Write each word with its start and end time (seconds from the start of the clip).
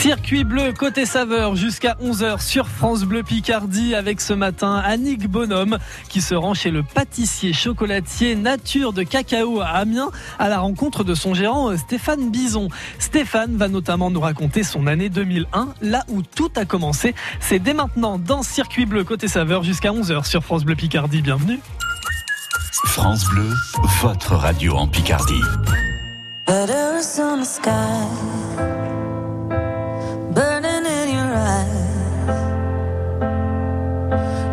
Circuit 0.00 0.44
bleu 0.44 0.72
côté 0.72 1.06
saveur 1.06 1.56
jusqu'à 1.56 1.96
11h 2.00 2.40
sur 2.40 2.68
France 2.68 3.02
Bleu 3.02 3.24
Picardie 3.24 3.96
avec 3.96 4.20
ce 4.20 4.32
matin 4.32 4.76
Annick 4.76 5.28
Bonhomme 5.28 5.78
qui 6.08 6.20
se 6.20 6.36
rend 6.36 6.54
chez 6.54 6.70
le 6.70 6.84
pâtissier 6.84 7.52
chocolatier 7.52 8.36
Nature 8.36 8.92
de 8.92 9.02
Cacao 9.02 9.60
à 9.60 9.66
Amiens 9.66 10.10
à 10.38 10.48
la 10.48 10.60
rencontre 10.60 11.02
de 11.02 11.16
son 11.16 11.34
gérant 11.34 11.72
euh, 11.72 11.76
Stéphane 11.76 12.30
Bison. 12.30 12.68
Stéphane 13.00 13.56
va 13.56 13.66
notamment 13.66 14.08
nous 14.12 14.20
raconter 14.20 14.62
son 14.62 14.86
année 14.86 15.08
2001, 15.08 15.74
là 15.82 16.04
où 16.06 16.22
tout 16.22 16.52
a 16.54 16.64
commencé. 16.64 17.16
C'est 17.40 17.58
dès 17.58 17.74
maintenant 17.74 18.20
dans 18.20 18.44
Circuit 18.44 18.86
bleu 18.86 19.02
côté 19.02 19.26
saveur 19.26 19.64
jusqu'à 19.64 19.90
11h 19.90 20.24
sur 20.24 20.44
France 20.44 20.64
Bleu 20.64 20.76
Picardie. 20.76 21.22
Bienvenue. 21.22 21.58
France 22.84 23.24
Bleu, 23.24 23.50
votre 24.00 24.36
radio 24.36 24.76
en 24.76 24.86
Picardie. 24.86 25.42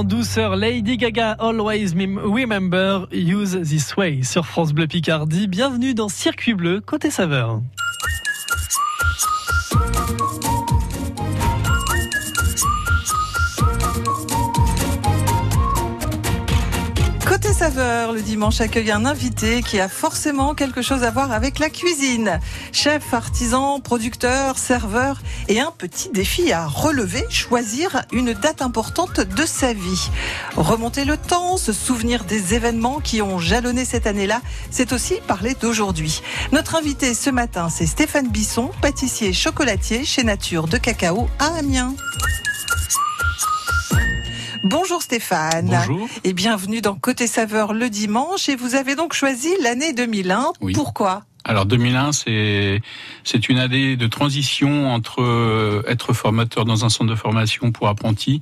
Douceur, 0.00 0.56
Lady 0.56 0.96
Gaga 0.96 1.32
Always 1.38 1.94
Mem- 1.94 2.18
Remember 2.18 3.06
Use 3.12 3.58
This 3.62 3.94
Way 3.94 4.22
sur 4.22 4.46
France 4.46 4.72
Bleu 4.72 4.86
Picardie. 4.86 5.46
Bienvenue 5.46 5.92
dans 5.92 6.08
Circuit 6.08 6.54
Bleu 6.54 6.80
côté 6.80 7.10
saveur. 7.10 7.60
Dimanche 18.42 18.60
accueille 18.60 18.90
un 18.90 19.06
invité 19.06 19.62
qui 19.62 19.78
a 19.78 19.88
forcément 19.88 20.56
quelque 20.56 20.82
chose 20.82 21.04
à 21.04 21.12
voir 21.12 21.30
avec 21.30 21.60
la 21.60 21.70
cuisine. 21.70 22.40
Chef, 22.72 23.14
artisan, 23.14 23.78
producteur, 23.78 24.58
serveur 24.58 25.22
et 25.46 25.60
un 25.60 25.70
petit 25.70 26.08
défi 26.08 26.50
à 26.50 26.66
relever, 26.66 27.24
choisir 27.30 28.02
une 28.10 28.32
date 28.32 28.60
importante 28.60 29.20
de 29.20 29.46
sa 29.46 29.72
vie. 29.72 30.10
Remonter 30.56 31.04
le 31.04 31.16
temps, 31.16 31.56
se 31.56 31.72
souvenir 31.72 32.24
des 32.24 32.54
événements 32.54 32.98
qui 32.98 33.22
ont 33.22 33.38
jalonné 33.38 33.84
cette 33.84 34.08
année-là, 34.08 34.40
c'est 34.72 34.92
aussi 34.92 35.20
parler 35.28 35.54
d'aujourd'hui. 35.54 36.20
Notre 36.50 36.74
invité 36.74 37.14
ce 37.14 37.30
matin, 37.30 37.68
c'est 37.68 37.86
Stéphane 37.86 38.26
Bisson, 38.26 38.72
pâtissier 38.80 39.32
chocolatier 39.32 40.04
chez 40.04 40.24
Nature 40.24 40.66
de 40.66 40.78
Cacao 40.78 41.28
à 41.38 41.58
Amiens. 41.58 41.94
Bonjour 44.64 45.02
Stéphane. 45.02 45.66
Bonjour. 45.66 46.08
Et 46.22 46.32
bienvenue 46.32 46.80
dans 46.80 46.94
Côté 46.94 47.26
Saveur 47.26 47.72
le 47.72 47.90
dimanche. 47.90 48.48
Et 48.48 48.54
vous 48.54 48.76
avez 48.76 48.94
donc 48.94 49.12
choisi 49.12 49.48
l'année 49.60 49.92
2001. 49.92 50.52
Oui. 50.60 50.72
Pourquoi? 50.72 51.24
Alors 51.44 51.66
2001, 51.66 52.12
c'est 52.12 52.80
c'est 53.24 53.48
une 53.48 53.58
année 53.58 53.96
de 53.96 54.06
transition 54.06 54.92
entre 54.92 55.20
euh, 55.20 55.82
être 55.88 56.12
formateur 56.12 56.64
dans 56.64 56.84
un 56.84 56.88
centre 56.88 57.10
de 57.10 57.16
formation 57.16 57.72
pour 57.72 57.88
apprentis 57.88 58.40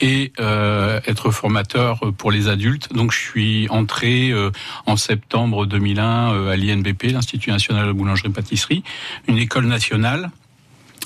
et 0.00 0.32
euh, 0.38 1.00
être 1.06 1.30
formateur 1.30 2.00
pour 2.18 2.30
les 2.30 2.48
adultes. 2.48 2.92
Donc 2.92 3.10
je 3.12 3.18
suis 3.18 3.68
entré 3.70 4.30
euh, 4.30 4.50
en 4.84 4.98
septembre 4.98 5.64
2001 5.64 6.48
à 6.48 6.56
l'INBP, 6.56 7.04
l'Institut 7.04 7.50
national 7.50 7.86
de 7.86 7.92
boulangerie-pâtisserie, 7.92 8.82
une 9.26 9.38
école 9.38 9.64
nationale 9.64 10.30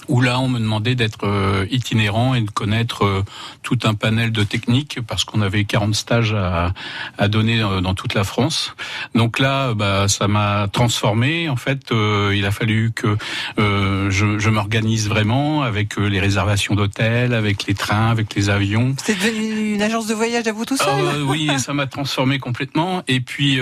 où 0.08 0.20
là 0.20 0.38
on 0.40 0.48
me 0.48 0.58
demandait 0.58 0.94
d'être 0.94 1.26
euh, 1.26 1.66
itinérant 1.70 2.34
et 2.34 2.40
de 2.40 2.50
connaître 2.50 3.04
euh, 3.04 3.25
tout 3.62 3.78
un 3.84 3.94
panel 3.94 4.32
de 4.32 4.44
techniques 4.44 5.00
parce 5.06 5.25
qu'on 5.25 5.43
avait 5.43 5.64
40 5.64 5.94
stages 5.94 6.34
à, 6.34 6.72
à 7.19 7.28
donner 7.28 7.60
euh, 7.60 7.81
dans 7.81 7.94
toute 7.94 8.14
la 8.14 8.25
France. 8.25 8.75
Donc 9.14 9.38
là, 9.38 9.75
bah, 9.75 10.08
ça 10.08 10.28
m'a 10.28 10.69
transformé. 10.72 11.48
En 11.48 11.56
fait, 11.56 11.90
il 11.90 12.44
a 12.44 12.50
fallu 12.50 12.93
que 12.94 13.16
je, 13.58 14.38
je 14.38 14.50
m'organise 14.50 15.08
vraiment 15.08 15.62
avec 15.62 15.96
les 15.96 16.20
réservations 16.20 16.75
d'hôtels, 16.75 17.34
avec 17.34 17.66
les 17.66 17.75
trains, 17.75 18.10
avec 18.10 18.34
les 18.34 18.50
avions. 18.50 18.94
C'est 19.02 19.14
devenu 19.14 19.75
une 19.75 19.82
agence 19.82 20.06
de 20.06 20.14
voyage 20.14 20.46
à 20.46 20.52
vous 20.52 20.64
tout 20.64 20.76
seul 20.76 20.88
Ah, 20.88 21.19
Oui, 21.26 21.50
ça 21.58 21.72
m'a 21.75 21.87
transformé 21.87 22.38
complètement. 22.38 23.02
Et 23.08 23.20
puis 23.20 23.60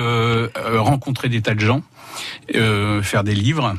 rencontrer 0.65 1.29
des 1.29 1.43
tas 1.43 1.55
de 1.55 1.61
gens, 1.61 1.83
faire 3.03 3.25
des 3.25 3.35
livres. 3.35 3.75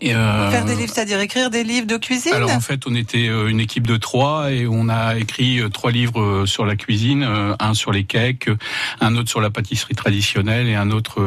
Et 0.00 0.14
euh... 0.14 0.50
Faire 0.50 0.64
des 0.64 0.74
livres, 0.74 0.92
c'est-à-dire 0.92 1.20
écrire 1.20 1.50
des 1.50 1.64
livres 1.64 1.86
de 1.86 1.96
cuisine 1.96 2.32
Alors 2.34 2.50
en 2.50 2.60
fait, 2.60 2.86
on 2.86 2.94
était 2.94 3.28
euh, 3.28 3.48
une 3.48 3.60
équipe 3.60 3.86
de 3.86 3.96
trois 3.96 4.50
et 4.50 4.66
on 4.66 4.88
a 4.88 5.16
écrit 5.16 5.60
euh, 5.60 5.68
trois 5.68 5.90
livres 5.90 6.20
euh, 6.20 6.46
sur 6.46 6.66
la 6.66 6.76
cuisine, 6.76 7.26
un 7.58 7.74
sur 7.74 7.92
les 7.92 8.04
cakes, 8.04 8.50
un 9.00 9.16
autre 9.16 9.30
sur 9.30 9.40
la 9.40 9.50
pâtisserie 9.50 9.94
traditionnelle 9.94 10.68
et 10.68 10.74
un 10.74 10.90
autre 10.90 11.22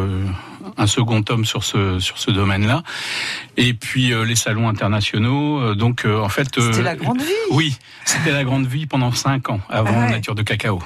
un 0.78 0.88
second 0.88 1.22
tome 1.22 1.46
sur 1.46 1.64
ce 1.64 2.00
sur 2.00 2.18
ce 2.18 2.32
domaine-là. 2.32 2.84
Et 3.58 3.74
puis 3.74 4.14
les 4.26 4.36
salons 4.36 4.70
internationaux. 4.70 5.76
donc 5.76 6.06
en 6.06 6.30
fait, 6.30 6.48
c'était 6.60 6.82
la 6.82 6.96
grande 6.96 7.22
vie. 7.22 7.34
Oui, 7.52 7.78
c'était 8.06 8.32
la 8.32 8.44
grande 8.44 8.68
vie 8.68 8.86
pendant 8.86 9.12
cinq 9.12 9.50
ans 9.50 9.60
avant 9.70 9.90
ah 9.96 10.06
ouais. 10.06 10.12
Nature 10.12 10.36
de 10.36 10.44
cacao. 10.44 10.82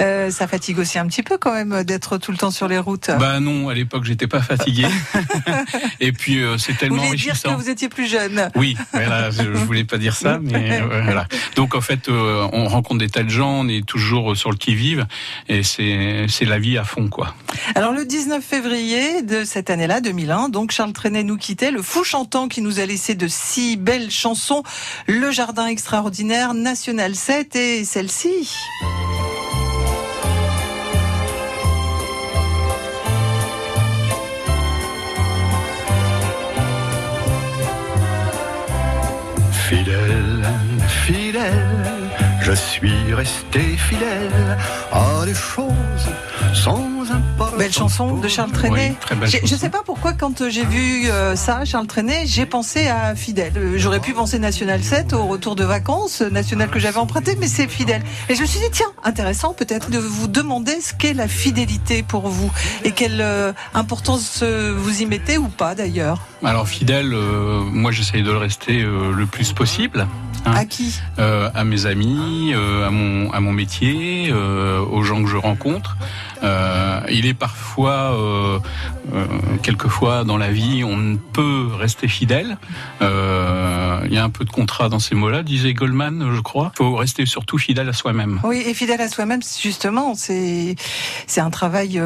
Euh, 0.00 0.30
ça 0.30 0.46
fatigue 0.46 0.78
aussi 0.78 0.98
un 0.98 1.06
petit 1.06 1.22
peu 1.22 1.38
quand 1.38 1.52
même 1.52 1.84
d'être 1.84 2.18
tout 2.18 2.32
le 2.32 2.38
temps 2.38 2.50
sur 2.50 2.68
les 2.68 2.78
routes. 2.78 3.10
Bah 3.18 3.40
non, 3.40 3.68
à 3.68 3.74
l'époque 3.74 4.04
j'étais 4.04 4.26
pas 4.26 4.40
fatigué. 4.40 4.86
et 6.00 6.12
puis 6.12 6.40
c'est 6.58 6.76
tellement 6.76 7.02
vous 7.02 7.14
dire 7.14 7.40
que 7.40 7.50
vous 7.50 7.68
étiez 7.68 7.88
plus 7.88 8.10
jeune. 8.10 8.50
Oui, 8.54 8.76
voilà, 8.92 9.30
je, 9.30 9.42
voulais 9.42 9.84
pas 9.84 9.98
dire 9.98 10.14
ça, 10.14 10.38
mais 10.40 10.80
euh, 10.80 11.00
voilà. 11.04 11.26
Donc 11.54 11.74
en 11.74 11.80
fait, 11.80 12.08
euh, 12.08 12.48
on 12.52 12.66
rencontre 12.68 13.00
des 13.00 13.08
tas 13.08 13.22
de 13.22 13.28
gens, 13.28 13.60
on 13.60 13.68
est 13.68 13.84
toujours 13.84 14.36
sur 14.36 14.50
le 14.50 14.56
qui-vive, 14.56 15.06
et 15.48 15.62
c'est 15.62 16.26
c'est 16.28 16.44
la 16.44 16.58
vie 16.58 16.78
à 16.78 16.84
fond, 16.84 17.08
quoi. 17.08 17.34
Alors 17.74 17.92
le 17.92 18.04
19 18.04 18.42
février 18.44 19.15
de 19.22 19.44
cette 19.44 19.70
année-là, 19.70 20.00
2001, 20.00 20.48
donc 20.48 20.70
Charles 20.70 20.92
Trenet 20.92 21.22
nous 21.22 21.36
quittait, 21.36 21.70
le 21.70 21.82
fou 21.82 22.04
chantant 22.04 22.48
qui 22.48 22.60
nous 22.60 22.80
a 22.80 22.86
laissé 22.86 23.14
de 23.14 23.28
si 23.28 23.76
belles 23.76 24.10
chansons, 24.10 24.62
Le 25.06 25.30
Jardin 25.30 25.66
extraordinaire, 25.66 26.54
National 26.54 27.14
7 27.14 27.56
et 27.56 27.84
celle-ci. 27.84 28.50
Fidèle, 39.68 40.46
fidèle, 41.06 42.10
je 42.42 42.52
suis 42.52 43.14
resté 43.14 43.76
fidèle 43.76 44.58
à 44.92 45.24
des 45.24 45.34
choses 45.34 46.08
sans 46.56 47.10
importance. 47.10 47.58
Belle 47.58 47.72
chanson 47.72 48.16
de 48.16 48.28
Charles 48.28 48.50
Trenet. 48.52 48.94
Oui, 49.10 49.28
je 49.44 49.54
ne 49.54 49.58
sais 49.58 49.68
pas 49.68 49.82
pourquoi 49.84 50.12
quand 50.12 50.48
j'ai 50.48 50.64
vu 50.64 51.08
euh, 51.08 51.36
ça, 51.36 51.64
Charles 51.64 51.86
Trenet, 51.86 52.24
j'ai 52.26 52.46
pensé 52.46 52.88
à 52.88 53.14
Fidèle. 53.14 53.52
J'aurais 53.76 54.00
pu 54.00 54.12
penser 54.12 54.38
National 54.38 54.82
7 54.82 55.12
au 55.12 55.26
retour 55.26 55.54
de 55.56 55.64
vacances, 55.64 56.22
National 56.22 56.68
que 56.70 56.78
j'avais 56.78 56.98
emprunté, 56.98 57.36
mais 57.38 57.46
c'est 57.46 57.68
Fidèle. 57.68 58.02
Et 58.28 58.34
je 58.34 58.40
me 58.42 58.46
suis 58.46 58.58
dit, 58.60 58.70
tiens, 58.72 58.86
intéressant 59.04 59.52
peut-être 59.52 59.90
de 59.90 59.98
vous 59.98 60.28
demander 60.28 60.80
ce 60.80 60.94
qu'est 60.94 61.14
la 61.14 61.28
fidélité 61.28 62.02
pour 62.02 62.28
vous 62.28 62.50
et 62.84 62.92
quelle 62.92 63.20
euh, 63.20 63.52
importance 63.74 64.40
euh, 64.42 64.74
vous 64.76 65.02
y 65.02 65.06
mettez 65.06 65.38
ou 65.38 65.48
pas 65.48 65.74
d'ailleurs. 65.74 66.20
Alors 66.44 66.68
fidèle, 66.68 67.12
euh, 67.12 67.60
moi 67.62 67.90
j'essaye 67.92 68.22
de 68.22 68.30
le 68.30 68.38
rester 68.38 68.80
euh, 68.82 69.12
le 69.12 69.26
plus 69.26 69.52
possible. 69.52 70.06
Hein. 70.44 70.52
À 70.54 70.64
qui? 70.64 71.00
Euh, 71.18 71.50
À 71.54 71.64
mes 71.64 71.86
amis, 71.86 72.54
à 72.54 72.90
mon 72.90 73.32
à 73.32 73.40
mon 73.40 73.52
métier, 73.52 74.32
aux 74.32 75.02
gens 75.02 75.22
que 75.24 75.28
je 75.28 75.36
rencontre. 75.36 75.96
Il 77.10 77.26
est 77.26 77.34
parfois, 77.34 78.16
quelquefois 79.62 80.24
dans 80.24 80.36
la 80.36 80.50
vie, 80.50 80.84
on 80.84 80.96
ne 80.96 81.16
peut 81.16 81.68
rester 81.78 82.08
fidèle. 82.08 82.58
il 83.00 84.12
y 84.12 84.18
a 84.18 84.24
un 84.24 84.30
peu 84.30 84.44
de 84.44 84.50
contrat 84.50 84.88
dans 84.88 84.98
ces 84.98 85.14
mots-là, 85.14 85.42
disait 85.42 85.74
Goldman, 85.74 86.34
je 86.34 86.40
crois. 86.40 86.72
Il 86.74 86.78
faut 86.78 86.96
rester 86.96 87.26
surtout 87.26 87.58
fidèle 87.58 87.88
à 87.88 87.92
soi-même. 87.92 88.40
Oui, 88.44 88.62
et 88.66 88.74
fidèle 88.74 89.00
à 89.00 89.08
soi-même, 89.08 89.40
justement, 89.60 90.14
c'est 90.14 90.74
c'est 91.26 91.40
un 91.40 91.50
travail 91.50 92.00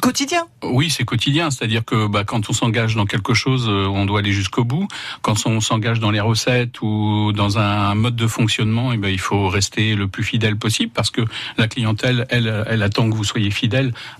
quotidien. 0.00 0.46
Oui, 0.62 0.90
c'est 0.90 1.04
quotidien, 1.04 1.50
c'est-à-dire 1.50 1.84
que 1.84 2.06
bah, 2.06 2.24
quand 2.24 2.48
on 2.50 2.52
s'engage 2.52 2.94
dans 2.94 3.06
quelque 3.06 3.34
chose 3.34 3.68
on 3.68 4.06
doit 4.06 4.20
aller 4.20 4.32
jusqu'au 4.32 4.64
bout. 4.64 4.88
Quand 5.22 5.46
on 5.46 5.60
s'engage 5.60 6.00
dans 6.00 6.10
les 6.10 6.20
recettes 6.20 6.80
ou 6.82 7.32
dans 7.32 7.58
un 7.58 7.94
mode 7.94 8.16
de 8.16 8.26
fonctionnement, 8.26 8.92
eh 8.92 8.96
ben, 8.96 9.08
il 9.08 9.20
faut 9.20 9.48
rester 9.48 9.94
le 9.94 10.08
plus 10.08 10.24
fidèle 10.24 10.56
possible 10.56 10.92
parce 10.94 11.10
que 11.10 11.22
la 11.56 11.68
clientèle, 11.68 12.26
elle, 12.28 12.64
elle 12.68 12.82
attend 12.82 13.08
que 13.10 13.14
vous 13.14 13.24
soyez 13.24 13.50
fidèle 13.50 13.63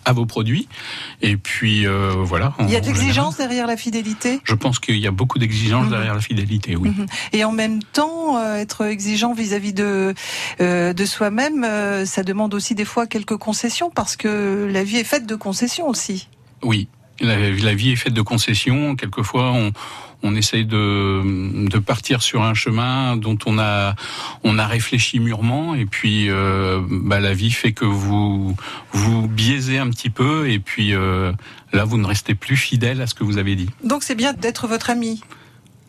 à 0.04 0.12
vos 0.12 0.26
produits. 0.26 0.68
Et 1.22 1.36
puis 1.36 1.86
euh, 1.86 2.12
voilà. 2.16 2.54
Il 2.60 2.70
y 2.70 2.76
a 2.76 2.80
de 2.80 2.86
l'exigence 2.86 3.36
derrière 3.36 3.66
la 3.66 3.76
fidélité? 3.76 4.40
Je 4.44 4.54
pense 4.54 4.78
qu'il 4.78 4.98
y 4.98 5.06
a 5.06 5.10
beaucoup 5.10 5.38
d'exigences 5.38 5.86
mmh. 5.86 5.90
derrière 5.90 6.14
la 6.14 6.20
fidélité, 6.20 6.76
oui. 6.76 6.90
Mmh. 6.90 7.06
Et 7.32 7.44
en 7.44 7.52
même 7.52 7.82
temps, 7.82 8.38
euh, 8.38 8.56
être 8.56 8.84
exigeant 8.86 9.32
vis-à-vis 9.34 9.72
-vis 9.72 9.74
de 9.74 10.14
euh, 10.60 10.92
de 10.92 11.04
soi-même, 11.04 11.66
ça 12.04 12.22
demande 12.22 12.54
aussi 12.54 12.74
des 12.74 12.84
fois 12.84 13.06
quelques 13.06 13.36
concessions 13.36 13.90
parce 13.90 14.16
que 14.16 14.68
la 14.70 14.84
vie 14.84 14.98
est 14.98 15.04
faite 15.04 15.26
de 15.26 15.34
concessions 15.34 15.88
aussi. 15.88 16.28
Oui, 16.62 16.88
la, 17.20 17.36
la, 17.50 17.74
vie 17.74 17.92
est 17.92 17.96
faite 17.96 18.14
de 18.14 18.22
concessions. 18.22 18.96
Quelquefois, 18.96 19.52
on, 19.52 19.72
on 20.24 20.34
essaye 20.34 20.64
de, 20.64 21.68
de, 21.68 21.78
partir 21.78 22.22
sur 22.22 22.42
un 22.42 22.54
chemin 22.54 23.16
dont 23.16 23.38
on 23.46 23.58
a, 23.58 23.94
on 24.42 24.58
a 24.58 24.66
réfléchi 24.66 25.20
mûrement, 25.20 25.74
et 25.74 25.84
puis 25.84 26.30
euh, 26.30 26.80
bah, 26.88 27.20
la 27.20 27.34
vie 27.34 27.50
fait 27.50 27.72
que 27.72 27.84
vous 27.84 28.56
vous 28.92 29.28
biaisez 29.28 29.78
un 29.78 29.90
petit 29.90 30.10
peu, 30.10 30.50
et 30.50 30.58
puis 30.58 30.94
euh, 30.94 31.30
là, 31.72 31.84
vous 31.84 31.98
ne 31.98 32.06
restez 32.06 32.34
plus 32.34 32.56
fidèle 32.56 33.02
à 33.02 33.06
ce 33.06 33.14
que 33.14 33.22
vous 33.22 33.38
avez 33.38 33.54
dit. 33.54 33.68
Donc, 33.84 34.02
c'est 34.02 34.14
bien 34.14 34.32
d'être 34.32 34.66
votre 34.66 34.90
ami. 34.90 35.22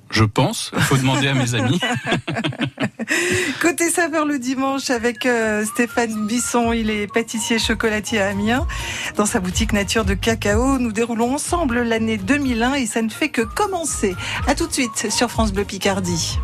Je 0.10 0.24
pense. 0.24 0.72
Il 0.75 0.81
faut 0.84 0.98
demander 0.98 1.28
à 1.28 1.34
mes 1.34 1.56
amis. 1.56 1.80
Côté 3.62 3.90
saveur 3.90 4.25
le 4.25 4.40
dimanche 4.40 4.90
avec 4.90 5.25
euh, 5.25 5.66
Stéphane 5.66 6.28
Bisson, 6.28 6.74
il 6.74 6.90
est 6.90 7.07
pâtissier 7.07 7.60
chocolatier 7.60 8.22
à 8.22 8.30
Amiens. 8.30 8.68
Dans 9.16 9.25
sa 9.25 9.40
boutique 9.40 9.74
Nature 9.74 10.06
de 10.06 10.13
Cacao, 10.13 10.77
nous 10.79 10.91
déroulons 10.91 11.34
ensemble 11.34 11.82
l'année 11.82 12.18
2001 12.18 12.75
et 12.75 12.86
ça 12.86 13.01
ne 13.01 13.10
fait 13.10 13.29
que 13.29 13.41
commencer. 13.41 14.15
À 14.48 14.56
tout 14.56 14.68
de 14.68 14.74
suite 14.74 15.12
sur 15.12 15.29
France 15.29 15.51
Bleu 15.51 15.65
Picardie. 15.65 16.39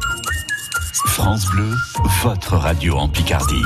France 1.07 1.45
Bleu, 1.47 1.73
votre 2.21 2.57
radio 2.57 2.97
en 2.97 3.09
Picardie. 3.09 3.63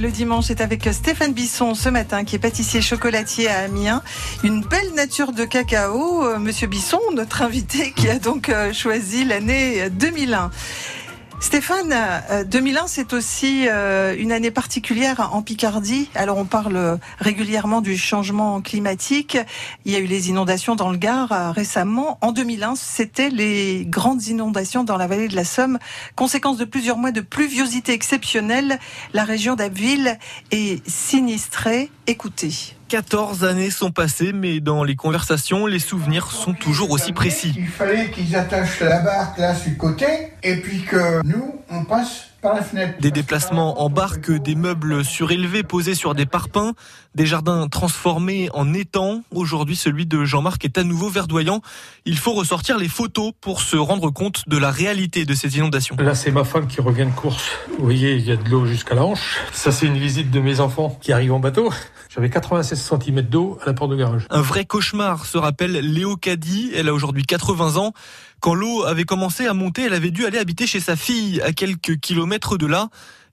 Le 0.00 0.10
dimanche 0.10 0.50
est 0.50 0.60
avec 0.60 0.88
Stéphane 0.92 1.32
Bisson 1.32 1.74
ce 1.74 1.88
matin 1.88 2.24
qui 2.24 2.36
est 2.36 2.38
pâtissier 2.38 2.82
chocolatier 2.82 3.48
à 3.48 3.60
Amiens. 3.60 4.02
Une 4.44 4.62
belle 4.62 4.92
nature 4.94 5.32
de 5.32 5.44
cacao. 5.44 6.24
Euh, 6.24 6.38
Monsieur 6.38 6.66
Bisson, 6.66 7.00
notre 7.14 7.42
invité 7.42 7.92
qui 7.92 8.08
a 8.08 8.18
donc 8.18 8.48
euh, 8.48 8.72
choisi 8.72 9.24
l'année 9.24 9.88
2001. 9.90 10.50
Stéphane, 11.38 11.92
euh, 11.92 12.44
2001, 12.44 12.86
c'est 12.86 13.12
aussi 13.12 13.66
euh, 13.68 14.16
une 14.18 14.32
année 14.32 14.50
particulière 14.50 15.30
en 15.32 15.42
Picardie. 15.42 16.08
Alors, 16.14 16.38
on 16.38 16.46
parle 16.46 16.76
euh, 16.76 16.96
régulièrement 17.18 17.82
du 17.82 17.96
changement 17.98 18.62
climatique. 18.62 19.36
Il 19.84 19.92
y 19.92 19.96
a 19.96 19.98
eu 19.98 20.06
les 20.06 20.30
inondations 20.30 20.76
dans 20.76 20.90
le 20.90 20.96
Gard 20.96 21.32
euh, 21.32 21.50
récemment. 21.50 22.18
En 22.22 22.32
2001, 22.32 22.74
c'était 22.76 23.28
les 23.28 23.84
grandes 23.86 24.26
inondations 24.26 24.82
dans 24.82 24.96
la 24.96 25.06
vallée 25.06 25.28
de 25.28 25.36
la 25.36 25.44
Somme. 25.44 25.78
Conséquence 26.16 26.56
de 26.56 26.64
plusieurs 26.64 26.96
mois 26.96 27.12
de 27.12 27.20
pluviosité 27.20 27.92
exceptionnelle, 27.92 28.78
la 29.12 29.24
région 29.24 29.56
d'Abbeville 29.56 30.18
est 30.52 30.86
sinistrée. 30.88 31.90
Écoutez. 32.06 32.75
14 32.88 33.44
années 33.44 33.70
sont 33.70 33.90
passées, 33.90 34.32
mais 34.32 34.60
dans 34.60 34.84
les 34.84 34.94
conversations, 34.94 35.66
les 35.66 35.80
souvenirs 35.80 36.30
sont 36.30 36.52
toujours 36.54 36.90
aussi 36.92 37.12
précis. 37.12 37.52
Il 37.56 37.66
fallait 37.66 38.10
qu'ils 38.10 38.36
attachent 38.36 38.80
la 38.80 39.00
barque 39.00 39.38
là 39.38 39.54
sur 39.54 39.70
le 39.70 39.76
côté 39.76 40.06
et 40.42 40.56
puis 40.56 40.82
que 40.82 41.20
nous, 41.24 41.56
on 41.68 41.84
passe. 41.84 42.28
Des 43.00 43.10
déplacements 43.10 43.82
en 43.82 43.90
barque, 43.90 44.30
des 44.30 44.54
meubles 44.54 45.04
surélevés 45.04 45.62
posés 45.62 45.94
sur 45.94 46.14
des 46.14 46.26
parpaings, 46.26 46.74
des 47.14 47.26
jardins 47.26 47.66
transformés 47.66 48.50
en 48.54 48.72
étangs. 48.72 49.22
Aujourd'hui, 49.34 49.74
celui 49.74 50.06
de 50.06 50.24
Jean-Marc 50.24 50.64
est 50.64 50.78
à 50.78 50.84
nouveau 50.84 51.08
verdoyant. 51.08 51.60
Il 52.04 52.18
faut 52.18 52.32
ressortir 52.32 52.78
les 52.78 52.88
photos 52.88 53.32
pour 53.40 53.62
se 53.62 53.76
rendre 53.76 54.10
compte 54.10 54.44
de 54.46 54.58
la 54.58 54.70
réalité 54.70 55.24
de 55.24 55.34
ces 55.34 55.56
inondations. 55.56 55.96
Là, 55.98 56.14
c'est 56.14 56.30
ma 56.30 56.44
femme 56.44 56.66
qui 56.68 56.80
revient 56.80 57.06
de 57.06 57.10
course. 57.10 57.50
Vous 57.78 57.84
voyez, 57.84 58.14
il 58.14 58.24
y 58.24 58.30
a 58.30 58.36
de 58.36 58.48
l'eau 58.48 58.66
jusqu'à 58.66 58.94
la 58.94 59.04
hanche. 59.04 59.38
Ça, 59.52 59.72
c'est 59.72 59.86
une 59.86 59.98
visite 59.98 60.30
de 60.30 60.40
mes 60.40 60.60
enfants 60.60 60.96
qui 61.00 61.12
arrivent 61.12 61.32
en 61.32 61.40
bateau. 61.40 61.72
J'avais 62.14 62.30
96 62.30 62.80
cm 62.80 63.22
d'eau 63.22 63.58
à 63.62 63.66
la 63.66 63.74
porte 63.74 63.90
de 63.90 63.96
garage. 63.96 64.26
Un 64.30 64.40
vrai 64.40 64.64
cauchemar, 64.64 65.26
se 65.26 65.38
rappelle 65.38 65.72
Léo 65.72 66.16
Caddy. 66.16 66.70
Elle 66.74 66.88
a 66.88 66.94
aujourd'hui 66.94 67.24
80 67.24 67.76
ans. 67.76 67.92
Quand 68.40 68.54
l'eau 68.54 68.84
avait 68.84 69.04
commencé 69.04 69.46
à 69.46 69.54
monter, 69.54 69.82
elle 69.82 69.94
avait 69.94 70.10
dû 70.10 70.26
aller 70.26 70.38
habiter 70.38 70.66
chez 70.66 70.80
sa 70.80 70.96
fille 70.96 71.40
à 71.42 71.52
quelques 71.52 71.98
kilomètres 72.00 72.56
de 72.56 72.66
là. 72.66 72.88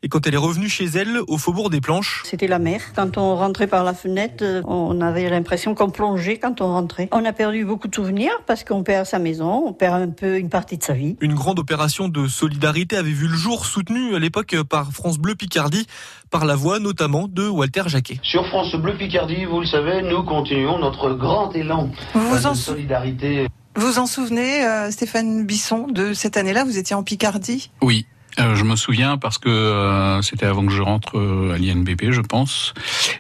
Et 0.06 0.10
quand 0.10 0.28
elle 0.28 0.34
est 0.34 0.38
revenue 0.38 0.68
chez 0.68 0.84
elle, 0.84 1.22
au 1.30 1.38
faubourg 1.38 1.70
des 1.70 1.80
Planches, 1.80 2.24
C'était 2.26 2.48
la 2.48 2.60
mer. 2.60 2.82
Quand 2.94 3.18
on 3.18 3.38
rentrait 3.38 3.68
par 3.68 3.86
la 3.86 3.94
fenêtre, 3.94 4.44
on 4.66 5.00
avait 5.00 5.30
l'impression 5.30 5.76
qu'on 5.76 5.90
plongeait 5.92 6.40
quand 6.40 6.60
on 6.60 6.68
rentrait. 6.68 7.08
On 7.14 7.24
a 7.24 7.32
perdu 7.32 7.64
beaucoup 7.64 7.88
de 7.88 7.96
souvenirs 7.96 8.34
parce 8.46 8.66
qu'on 8.66 8.84
perd 8.84 9.06
sa 9.06 9.18
maison, 9.18 9.64
on 9.66 9.72
perd 9.72 10.02
un 10.02 10.10
peu 10.10 10.38
une 10.38 10.50
partie 10.50 10.78
de 10.78 10.84
sa 10.84 10.92
vie. 10.94 11.16
une 11.22 11.36
grande 11.36 11.58
opération 11.58 12.10
de 12.10 12.28
solidarité 12.28 12.98
avait 12.98 13.12
vu 13.12 13.30
le 13.30 13.36
jour, 13.36 13.66
soutenue 13.66 14.14
à 14.14 14.20
l'époque 14.20 14.58
par 14.70 14.92
France 14.92 15.20
Bleu 15.20 15.36
Picardie, 15.36 15.88
par 16.32 16.44
la 16.44 16.58
voix 16.58 16.80
notamment 16.80 17.30
de 17.30 17.48
Walter 17.48 17.84
Jacquet. 17.86 18.20
Sur 18.24 18.46
France 18.48 18.76
Bleu 18.76 18.98
Picardie, 18.98 19.46
vous 19.46 19.62
le 19.62 19.68
savez, 19.68 20.02
nous 20.02 20.24
continuons 20.24 20.80
notre 20.80 21.14
grand 21.14 21.56
élan 21.56 21.92
Vous 22.14 22.40
de 22.40 22.46
en, 22.46 22.56
solidarité. 22.56 23.48
Vous 23.76 24.00
en 24.00 24.06
souvenez, 24.06 24.66
euh, 24.66 24.92
Stéphane 24.92 25.46
Bisson, 25.46 25.88
de 25.88 26.14
cette 26.14 26.38
année-là? 26.38 26.64
Vous 26.64 26.78
étiez 26.78 26.96
en 26.96 27.04
Picardie? 27.04 27.70
Oui. 27.82 28.06
Euh, 28.40 28.56
je 28.56 28.64
me 28.64 28.76
souviens 28.76 29.18
parce 29.18 29.38
que 29.38 29.48
euh, 29.48 30.20
c'était 30.24 30.48
avant 30.48 30.66
que 30.66 30.72
je 30.72 30.82
rentre 30.82 31.20
à 31.54 31.58
l'INBP, 31.60 32.10
je 32.10 32.22
pense. 32.22 32.74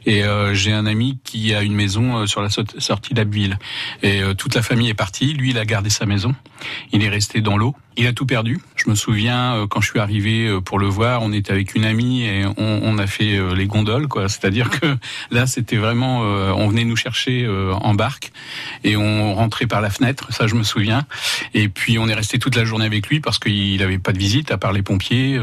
Et 0.07 0.23
j'ai 0.53 0.71
un 0.73 0.87
ami 0.87 1.19
qui 1.23 1.53
a 1.53 1.61
une 1.61 1.75
maison 1.75 2.25
sur 2.25 2.41
la 2.41 2.49
so- 2.49 2.63
sortie 2.79 3.13
d'Abbeville. 3.13 3.59
Et 4.01 4.21
toute 4.37 4.55
la 4.55 4.63
famille 4.63 4.89
est 4.89 4.95
partie. 4.95 5.33
Lui, 5.33 5.51
il 5.51 5.59
a 5.59 5.65
gardé 5.65 5.91
sa 5.91 6.07
maison. 6.07 6.33
Il 6.91 7.03
est 7.03 7.09
resté 7.09 7.41
dans 7.41 7.57
l'eau. 7.57 7.75
Il 7.95 8.07
a 8.07 8.13
tout 8.13 8.25
perdu. 8.25 8.59
Je 8.75 8.89
me 8.89 8.95
souviens 8.95 9.53
euh, 9.53 9.67
quand 9.67 9.79
je 9.79 9.89
suis 9.91 9.99
arrivé 9.99 10.47
euh, 10.47 10.59
pour 10.59 10.79
le 10.79 10.87
voir, 10.87 11.21
on 11.21 11.31
était 11.31 11.51
avec 11.51 11.75
une 11.75 11.85
amie 11.85 12.23
et 12.23 12.43
on, 12.57 12.79
on 12.81 12.97
a 12.97 13.05
fait 13.05 13.37
euh, 13.37 13.53
les 13.53 13.67
gondoles, 13.67 14.07
quoi. 14.07 14.27
C'est-à-dire 14.29 14.71
que 14.71 14.97
là, 15.29 15.45
c'était 15.45 15.77
vraiment, 15.77 16.21
on 16.21 16.67
venait 16.69 16.85
nous 16.85 16.95
chercher 16.95 17.47
en 17.81 17.93
barque 17.93 18.31
et 18.83 18.95
on 18.97 19.35
rentrait 19.35 19.67
par 19.67 19.81
la 19.81 19.89
fenêtre. 19.89 20.33
Ça, 20.33 20.47
je 20.47 20.55
me 20.55 20.63
souviens. 20.63 21.05
Et 21.53 21.69
puis 21.69 21.99
on 21.99 22.07
est 22.07 22.13
resté 22.13 22.39
toute 22.39 22.55
la 22.55 22.65
journée 22.65 22.85
avec 22.85 23.07
lui 23.07 23.19
parce 23.19 23.37
qu'il 23.37 23.77
n'avait 23.77 23.99
pas 23.99 24.11
de 24.11 24.17
visite 24.17 24.51
à 24.51 24.57
part 24.57 24.73
les 24.73 24.81
pompiers 24.81 25.39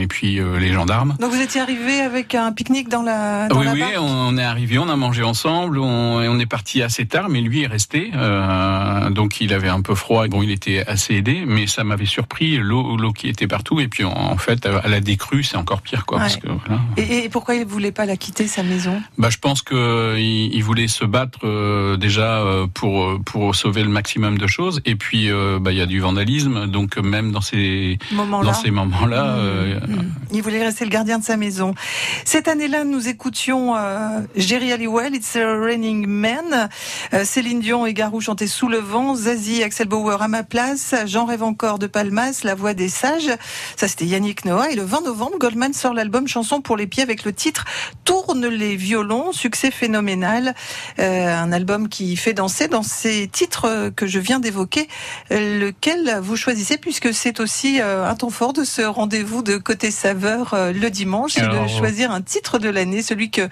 et 0.00 0.06
puis 0.06 0.40
les 0.58 0.72
gendarmes. 0.72 1.16
Donc 1.20 1.32
vous 1.32 1.40
étiez 1.40 1.60
arrivé 1.60 2.00
avec 2.00 2.34
un 2.34 2.52
pique-nique 2.52 2.88
dans 2.88 3.02
la, 3.02 3.48
dans 3.48 3.58
oui, 3.58 3.66
la 3.66 3.72
oui, 3.72 3.80
barque? 3.80 3.94
on 4.00 4.36
est 4.38 4.42
arrivé, 4.42 4.78
on 4.78 4.88
a 4.88 4.96
mangé 4.96 5.22
ensemble, 5.22 5.78
on, 5.78 6.16
on 6.18 6.38
est 6.38 6.46
parti 6.46 6.82
assez 6.82 7.06
tard, 7.06 7.28
mais 7.28 7.40
lui 7.40 7.62
est 7.62 7.66
resté. 7.68 8.10
euh, 8.14 9.10
donc 9.10 9.40
il 9.40 9.52
avait 9.52 9.68
un 9.68 9.82
peu 9.82 9.94
froid. 9.94 10.26
Bon, 10.28 10.42
il 10.42 10.50
était 10.50 10.61
assez 10.86 11.14
aidé, 11.14 11.44
mais 11.46 11.66
ça 11.66 11.84
m'avait 11.84 12.06
surpris 12.06 12.56
l'eau, 12.56 12.96
l'eau 12.96 13.12
qui 13.12 13.28
était 13.28 13.46
partout. 13.46 13.80
Et 13.80 13.88
puis 13.88 14.04
en, 14.04 14.12
en 14.12 14.36
fait, 14.36 14.66
à 14.66 14.88
la 14.88 15.00
décrue, 15.00 15.42
c'est 15.42 15.56
encore 15.56 15.82
pire, 15.82 16.04
quoi. 16.06 16.18
Ouais. 16.18 16.24
Parce 16.24 16.36
que, 16.36 16.48
voilà. 16.48 16.80
Et, 16.96 17.24
et 17.24 17.28
pourquoi 17.28 17.54
il 17.54 17.64
voulait 17.64 17.92
pas 17.92 18.06
la 18.06 18.16
quitter, 18.16 18.46
sa 18.46 18.62
maison? 18.62 19.02
Bah, 19.18 19.30
je 19.30 19.38
pense 19.38 19.62
que 19.62 20.16
il, 20.18 20.54
il 20.54 20.62
voulait 20.62 20.88
se 20.88 21.04
battre 21.04 21.40
euh, 21.44 21.96
déjà 21.96 22.40
euh, 22.40 22.66
pour 22.72 23.20
pour 23.24 23.54
sauver 23.54 23.82
le 23.82 23.88
maximum 23.90 24.38
de 24.38 24.46
choses. 24.46 24.80
Et 24.84 24.96
puis, 24.96 25.30
euh, 25.30 25.58
bah, 25.60 25.72
il 25.72 25.78
y 25.78 25.82
a 25.82 25.86
du 25.86 26.00
vandalisme, 26.00 26.66
donc 26.66 26.96
même 26.96 27.32
dans 27.32 27.40
ces 27.40 27.98
dans 28.12 28.54
ces 28.54 28.70
moments-là, 28.70 29.22
Mmh, 29.22 29.38
euh, 29.38 29.80
mmh. 29.80 30.12
Il 30.32 30.42
voulait 30.42 30.62
rester 30.62 30.84
le 30.84 30.90
gardien 30.90 31.18
de 31.18 31.24
sa 31.24 31.36
maison. 31.36 31.74
Cette 32.24 32.48
année-là, 32.48 32.84
nous 32.84 33.08
écoutions 33.08 33.74
Jerry 34.36 34.72
Halliwell, 34.72 35.14
It's 35.14 35.36
a 35.36 35.58
Raining 35.58 36.06
Man, 36.06 36.68
Céline 37.24 37.60
Dion 37.60 37.86
et 37.86 37.94
Garou 37.94 38.20
chantaient 38.20 38.46
Sous 38.46 38.68
le 38.68 38.78
vent, 38.78 39.14
Zazie, 39.14 39.62
Axel 39.62 39.88
Bauer 39.88 40.20
à 40.22 40.28
ma 40.28 40.42
place, 40.52 40.94
Jean 41.06 41.24
rêve 41.24 41.42
encore 41.42 41.78
de 41.78 41.86
Palmas, 41.86 42.42
La 42.44 42.54
voix 42.54 42.74
des 42.74 42.90
sages. 42.90 43.30
Ça, 43.74 43.88
c'était 43.88 44.04
Yannick 44.04 44.44
Noah. 44.44 44.70
Et 44.70 44.74
le 44.74 44.82
20 44.82 45.00
novembre, 45.00 45.38
Goldman 45.38 45.72
sort 45.72 45.94
l'album 45.94 46.28
Chanson 46.28 46.60
pour 46.60 46.76
les 46.76 46.86
pieds 46.86 47.02
avec 47.02 47.24
le 47.24 47.32
titre 47.32 47.64
Tourne 48.04 48.46
les 48.46 48.76
violons, 48.76 49.32
succès 49.32 49.70
phénoménal. 49.70 50.54
Euh, 50.98 51.34
un 51.34 51.52
album 51.52 51.88
qui 51.88 52.16
fait 52.16 52.34
danser 52.34 52.68
dans 52.68 52.82
ces 52.82 53.28
titres 53.28 53.90
que 53.96 54.06
je 54.06 54.18
viens 54.18 54.40
d'évoquer, 54.40 54.88
lequel 55.30 56.18
vous 56.20 56.36
choisissez 56.36 56.76
puisque 56.76 57.14
c'est 57.14 57.40
aussi 57.40 57.80
euh, 57.80 58.06
un 58.06 58.14
temps 58.14 58.28
fort 58.28 58.52
de 58.52 58.64
ce 58.64 58.82
rendez-vous 58.82 59.42
de 59.42 59.56
côté 59.56 59.90
saveur 59.90 60.52
euh, 60.52 60.74
le 60.74 60.90
dimanche, 60.90 61.32
c'est 61.32 61.48
de 61.48 61.66
choisir 61.66 62.10
un 62.10 62.20
titre 62.20 62.58
de 62.58 62.68
l'année, 62.68 63.00
celui 63.00 63.30
que 63.30 63.48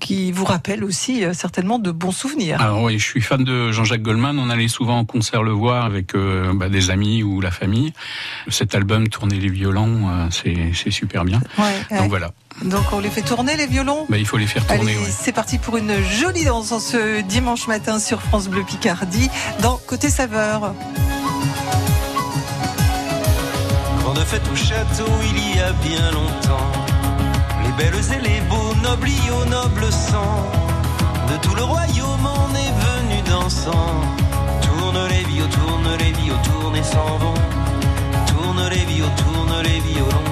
qui 0.00 0.32
vous 0.32 0.44
rappelle 0.44 0.84
aussi 0.84 1.22
certainement 1.32 1.78
de 1.78 1.90
bons 1.90 2.12
souvenirs. 2.12 2.60
Alors 2.60 2.82
oui, 2.82 2.98
je 2.98 3.04
suis 3.04 3.20
fan 3.20 3.42
de 3.42 3.70
Jean-Jacques 3.70 4.02
Goldman. 4.02 4.38
On 4.38 4.50
allait 4.50 4.68
souvent 4.68 4.98
en 4.98 5.04
concert 5.04 5.42
le 5.42 5.52
voir 5.52 5.84
avec 5.84 5.99
euh, 6.14 6.52
bah, 6.54 6.68
des 6.68 6.90
amis 6.90 7.22
ou 7.22 7.40
la 7.40 7.50
famille. 7.50 7.92
Cet 8.48 8.74
album, 8.74 9.08
Tourner 9.08 9.36
les 9.38 9.48
violons, 9.48 10.08
euh, 10.08 10.26
c'est 10.30 10.72
c'est 10.74 10.90
super 10.90 11.24
bien. 11.24 11.40
Ouais, 11.58 11.64
ouais. 11.90 11.98
Donc 11.98 12.08
voilà, 12.08 12.30
Donc 12.62 12.84
on 12.92 13.00
les 13.00 13.10
fait 13.10 13.22
tourner 13.22 13.56
les 13.56 13.66
violons. 13.66 14.06
bah, 14.08 14.18
il 14.18 14.26
faut 14.26 14.36
les 14.38 14.46
faire 14.46 14.66
tourner. 14.66 14.92
Allez, 14.92 14.98
ouais. 14.98 15.10
c'est 15.10 15.32
parti 15.32 15.58
pour 15.58 15.76
une 15.76 15.94
jolie 16.02 16.44
danse 16.44 16.72
en 16.72 16.80
ce 16.80 17.20
dimanche 17.22 17.66
matin 17.68 17.98
sur 17.98 18.20
France 18.22 18.48
Bleu 18.48 18.62
Picardie 18.64 19.30
dans 19.62 19.76
Côté 19.86 20.08
Saveur. 20.10 20.74
Grande 24.02 24.18
fête 24.20 24.42
au 24.52 24.56
château 24.56 25.10
il 25.22 25.56
y 25.56 25.60
a 25.60 25.72
bien 25.72 26.10
longtemps. 26.12 26.72
Les 27.64 27.72
belles 27.84 27.94
et 28.16 28.20
les 28.28 28.40
beaux, 28.48 28.74
nobles 28.82 29.08
y 29.08 29.30
au 29.30 29.44
noble 29.46 29.84
sang. 29.92 30.50
De 31.30 31.36
tout 31.46 31.54
le 31.54 31.62
royaume 31.62 32.26
on 32.26 32.54
est 32.54 32.74
venu 32.86 33.22
dansant. 33.28 34.00
Tourne 34.92 35.08
les 35.08 35.22
vios, 35.22 35.46
tourne 35.46 35.96
les 36.00 36.10
vios, 36.20 36.34
tourne 36.42 36.74
et 36.74 36.82
s'en 36.82 37.16
vont. 37.18 37.34
Tourne 38.26 38.68
les 38.70 38.84
vios, 38.86 39.06
tourne 39.18 39.62
les 39.62 39.78
violons. 39.78 40.30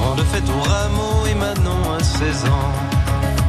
Grande 0.00 0.24
fête 0.32 0.48
au 0.48 0.62
rameau 0.62 1.26
et 1.26 1.34
Manon 1.34 1.92
à 1.94 2.02
16 2.02 2.44
ans. 2.46 2.72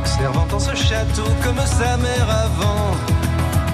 Servant 0.04 0.48
en 0.52 0.60
ce 0.60 0.76
château 0.76 1.30
comme 1.42 1.66
sa 1.66 1.96
mère 1.96 2.30
avant. 2.30 2.92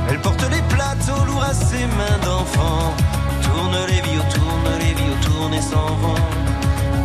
Elle 0.10 0.22
porte 0.22 0.44
les 0.52 0.62
plateaux 0.70 1.26
lourds 1.26 1.44
à 1.44 1.56
ses 1.56 1.88
mains 1.98 2.20
d'enfant. 2.24 2.94
Tourne 3.42 3.78
les 3.88 4.02
vios, 4.02 4.26
tourne 4.32 4.78
les 4.80 4.94
vios, 4.94 5.18
tourne 5.24 5.54
et 5.56 5.62
s'en 5.62 5.96
vont. 6.04 6.22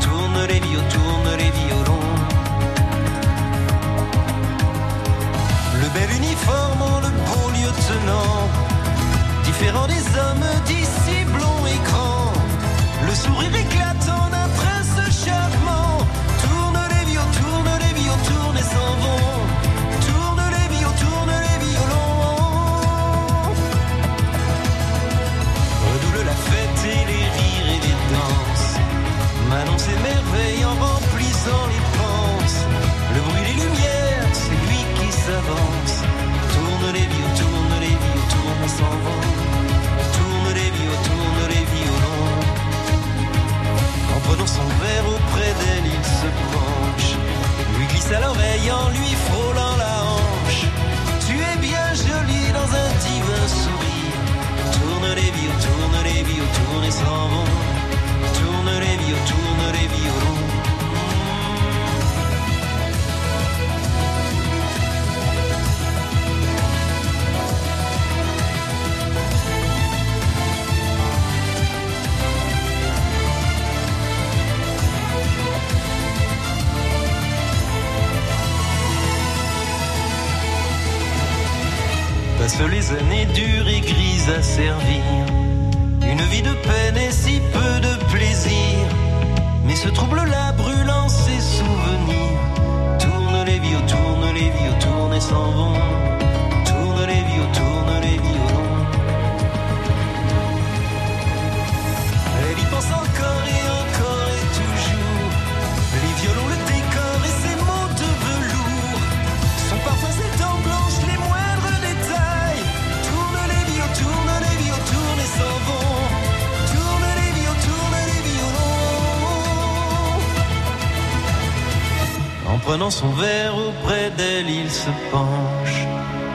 Tourne 0.02 0.46
les 0.46 0.60
vios, 0.60 0.82
tourne 0.90 1.36
les 1.38 1.50
violons. 1.50 2.00
Bel 5.94 6.10
uniforme, 6.16 6.82
en 6.82 7.00
le 7.00 7.10
beau 7.28 7.46
lieutenant. 7.58 8.36
Différent 9.44 9.86
des 9.86 10.04
hommes 10.18 10.48
d'ici 10.66 11.24
blond 11.34 11.60
et 11.66 11.80
grand. 11.88 12.32
Le 13.06 13.14
sourire 13.14 13.54
éclatant 13.54 14.26
d'un 14.34 14.48
prince 14.60 14.96
charmant. 15.24 15.98
Tourne 16.44 16.80
les 16.92 17.04
vios, 17.10 17.28
tourne 17.40 17.72
les 17.84 17.94
vios, 18.00 18.20
tourne 18.30 18.58
et 18.62 18.68
s'en 18.74 18.92
vont. 19.04 19.38
Tourne 20.08 20.44
les 20.56 20.68
vios, 20.76 20.94
tourne 21.04 21.34
les 21.46 21.58
violons. 21.66 22.18
Redouble 25.86 26.22
la 26.30 26.38
fête 26.48 26.80
et 26.94 27.02
les 27.10 27.26
rires 27.36 27.70
et 27.76 27.80
les 27.86 27.98
danses. 28.14 28.70
Manon 29.50 29.78
s'émerveille 29.78 30.64
en 30.64 30.74
remplit 30.84 31.34
et 33.42 33.50
avance, 35.32 36.02
tourne 36.52 36.93
les 36.93 37.06
violons. 37.06 37.29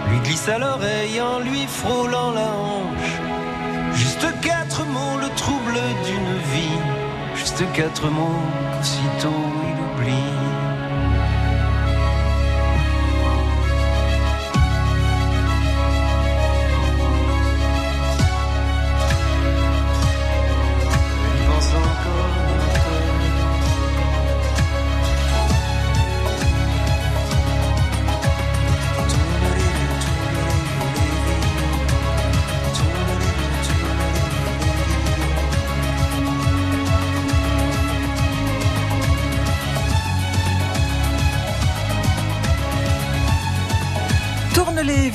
Lui 0.09 0.19
glisse 0.19 0.47
à 0.49 0.57
l'oreille 0.57 1.19
en 1.21 1.39
lui 1.39 1.65
frôlant 1.67 2.31
la 2.31 2.49
hanche. 2.65 3.13
Juste 3.93 4.27
quatre 4.41 4.85
mots, 4.85 5.17
le 5.19 5.29
trouble 5.35 5.79
d'une 6.05 6.37
vie. 6.53 6.79
Juste 7.35 7.63
quatre 7.73 8.07
mots 8.09 8.41
qu'aussitôt 8.71 9.43
il 9.69 9.77
oublie. 9.85 10.34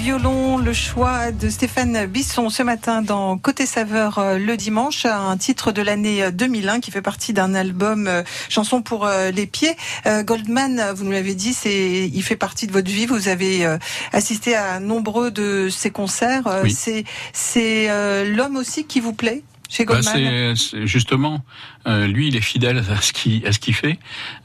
Violons, 0.01 0.57
le 0.57 0.73
choix 0.73 1.31
de 1.31 1.51
Stéphane 1.51 2.07
Bisson 2.07 2.49
ce 2.49 2.63
matin 2.63 3.03
dans 3.03 3.37
Côté 3.37 3.67
Saveur 3.67 4.19
euh, 4.19 4.39
le 4.39 4.57
dimanche, 4.57 5.05
un 5.05 5.37
titre 5.37 5.73
de 5.73 5.83
l'année 5.83 6.23
euh, 6.23 6.31
2001 6.31 6.81
qui 6.81 6.91
fait 6.91 7.03
partie 7.03 7.35
d'un 7.35 7.55
album 7.55 8.07
euh, 8.07 8.23
Chansons 8.49 8.81
pour 8.81 9.05
euh, 9.05 9.31
les 9.31 9.47
pieds. 9.47 9.77
Euh, 10.07 10.23
Goldman, 10.23 10.93
vous 10.95 11.05
nous 11.05 11.11
l'avez 11.11 11.35
dit, 11.35 11.53
c'est 11.53 12.09
il 12.13 12.23
fait 12.23 12.37
partie 12.37 12.67
de 12.67 12.73
votre 12.73 12.91
vie. 12.91 13.05
Vous 13.05 13.29
avez 13.29 13.67
euh, 13.67 13.77
assisté 14.13 14.57
à 14.57 14.81
nombreux 14.81 15.31
de 15.31 15.69
ses 15.69 15.91
concerts. 15.91 16.47
Euh, 16.47 16.63
Oui. 16.63 16.73
C'est 16.73 17.05
c'est 17.35 17.91
euh, 17.91 18.25
l'homme 18.25 18.57
aussi 18.57 18.85
qui 18.85 19.01
vous 19.01 19.13
plaît? 19.13 19.43
Chez 19.71 19.85
Bah, 19.87 19.95
Goldman. 20.03 20.57
c'est- 20.57 20.71
c'est 20.71 20.87
justement, 20.87 21.43
euh, 21.87 22.07
lui, 22.07 22.29
il 22.29 22.37
est 22.37 22.41
fidèle 22.43 22.79
à 22.79 23.01
ce 23.01 23.13
qu'il 23.13 23.75
fait. 23.75 23.99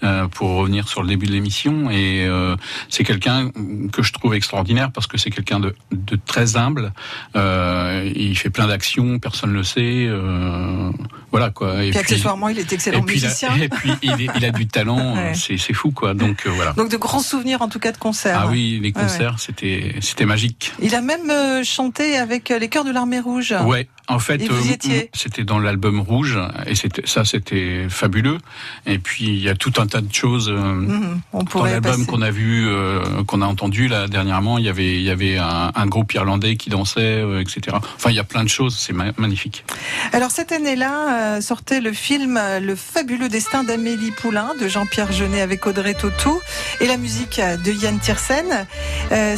euh, 0.03 0.27
pour 0.27 0.49
revenir 0.51 0.87
sur 0.87 1.01
le 1.01 1.07
début 1.09 1.25
de 1.25 1.31
l'émission, 1.31 1.89
et 1.89 2.25
euh, 2.25 2.55
c'est 2.89 3.03
quelqu'un 3.03 3.49
que 3.91 4.03
je 4.03 4.13
trouve 4.13 4.35
extraordinaire 4.35 4.91
parce 4.91 5.07
que 5.07 5.17
c'est 5.17 5.31
quelqu'un 5.31 5.59
de, 5.59 5.75
de 5.91 6.15
très 6.25 6.55
humble. 6.57 6.93
Euh, 7.35 8.11
il 8.15 8.37
fait 8.37 8.49
plein 8.49 8.67
d'actions, 8.67 9.19
personne 9.19 9.51
le 9.53 9.63
sait. 9.63 10.05
euh, 10.07 10.91
voilà 11.31 11.49
quoi. 11.49 11.83
Et 11.83 11.89
Puis 11.89 11.99
accessoirement, 11.99 12.49
il 12.49 12.59
est 12.59 12.71
excellent 12.71 12.99
et 12.99 13.01
puis, 13.05 13.17
il 13.17 13.25
a- 13.25 13.27
musicien. 13.27 13.55
et 13.55 13.67
puis 13.69 13.91
il, 14.03 14.09
est- 14.21 14.29
il 14.37 14.45
a 14.45 14.51
du 14.51 14.67
talent, 14.67 15.15
Ouais. 15.15 15.33
c'est 15.33 15.73
fou 15.73 15.91
quoi. 15.91 16.13
Donc 16.13 16.43
euh, 16.45 16.51
voilà. 16.51 16.73
Donc 16.73 16.89
de 16.89 16.97
grands 16.97 17.19
souvenirs 17.19 17.61
en 17.61 17.67
tout 17.69 17.79
cas 17.79 17.91
de 17.91 17.97
concerts. 17.97 18.39
Ah 18.43 18.47
oui, 18.49 18.79
les 18.81 18.89
ouais. 18.89 18.91
concerts, 18.91 19.39
c'était 19.39 19.95
c'était 20.01 20.25
magique. 20.25 20.71
Il 20.81 20.93
a 20.95 21.01
même 21.01 21.63
chanté 21.63 22.17
avec 22.17 22.49
les 22.49 22.69
Chœurs 22.69 22.85
de 22.85 22.91
l'Armée 22.91 23.19
Rouge. 23.19 23.53
Ouais, 23.65 23.87
en 24.07 24.19
fait, 24.19 24.41
euh, 24.49 24.55
c'était 25.13 25.43
dans 25.43 25.59
l'album 25.59 25.99
Rouge, 25.99 26.37
et 26.67 26.73
ça, 27.05 27.25
c'était 27.25 27.87
fabuleux. 27.89 28.37
Et 28.85 28.99
puis 28.99 29.25
il 29.25 29.39
y 29.39 29.49
a 29.49 29.55
tout 29.55 29.73
un 29.77 29.87
tas 29.87 30.01
de 30.01 30.13
choses 30.13 30.49
euh, 30.49 30.55
Mhm, 30.55 31.21
on 31.33 31.43
dans 31.43 31.63
l'album 31.65 32.05
qu'on 32.05 32.21
a 32.21 32.31
vu, 32.31 32.67
euh, 32.67 33.01
qu'on 33.27 33.41
a 33.41 33.45
entendu 33.45 33.87
là 33.87 34.07
dernièrement. 34.07 34.57
Il 34.57 34.65
y 34.65 34.69
avait, 34.69 34.95
il 34.95 35.01
y 35.01 35.09
avait 35.09 35.37
un, 35.37 35.71
un 35.75 35.85
groupe 35.87 36.13
irlandais 36.13 36.55
qui 36.55 36.69
dansait, 36.69 37.01
euh, 37.21 37.41
etc. 37.41 37.77
Enfin, 37.95 38.09
il 38.11 38.15
y 38.15 38.19
a 38.19 38.23
plein 38.23 38.43
de 38.43 38.49
choses. 38.49 38.75
C'est 38.77 38.93
ma- 38.93 39.11
magnifique. 39.17 39.65
Alors 40.13 40.31
cette 40.31 40.51
année-là 40.51 41.37
euh, 41.37 41.41
sortait 41.41 41.81
le 41.81 41.93
film 41.93 42.39
Le 42.61 42.75
fabuleux 42.75 43.29
destin 43.29 43.63
d'Amélie 43.63 44.11
Poulain 44.11 44.51
de 44.59 44.67
Jean-Pierre 44.67 45.11
Jeunet 45.11 45.41
avec 45.41 45.65
Audrey 45.65 45.93
Tautou 45.93 46.39
et 46.81 46.87
la 46.87 46.97
musique 46.97 47.39
de 47.39 47.71
Yann 47.71 47.99
Tiersen. 47.99 48.67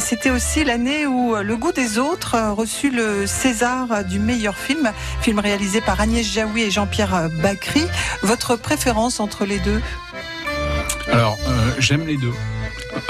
C'était 0.00 0.30
aussi 0.30 0.64
l'année 0.64 1.06
où 1.06 1.34
Le 1.36 1.56
goût 1.56 1.72
des 1.72 1.98
autres 1.98 2.34
a 2.34 2.50
reçu 2.50 2.90
le 2.90 3.26
César 3.26 4.04
du 4.04 4.18
meilleur 4.18 4.54
film, 4.58 4.92
film 5.22 5.38
réalisé 5.38 5.80
par 5.80 6.00
Agnès 6.00 6.26
Jaoui 6.26 6.62
et 6.62 6.70
Jean-Pierre 6.70 7.28
Bacry. 7.42 7.84
Votre 8.22 8.56
préférence 8.56 9.20
entre 9.20 9.44
les 9.44 9.58
deux? 9.60 9.80
Alors, 11.12 11.38
euh, 11.46 11.70
j'aime 11.78 12.06
les 12.06 12.16
deux. 12.16 12.34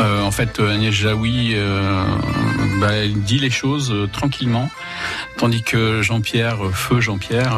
Euh, 0.00 0.22
en 0.22 0.30
fait, 0.30 0.60
Agnès 0.60 0.92
Jaoui, 0.92 1.52
euh, 1.54 2.04
bah, 2.80 2.92
elle 2.92 3.14
dit 3.22 3.38
les 3.38 3.50
choses 3.50 3.90
euh, 3.90 4.06
tranquillement, 4.06 4.70
tandis 5.38 5.62
que 5.62 6.02
Jean-Pierre, 6.02 6.58
feu 6.72 7.00
Jean-Pierre, 7.00 7.56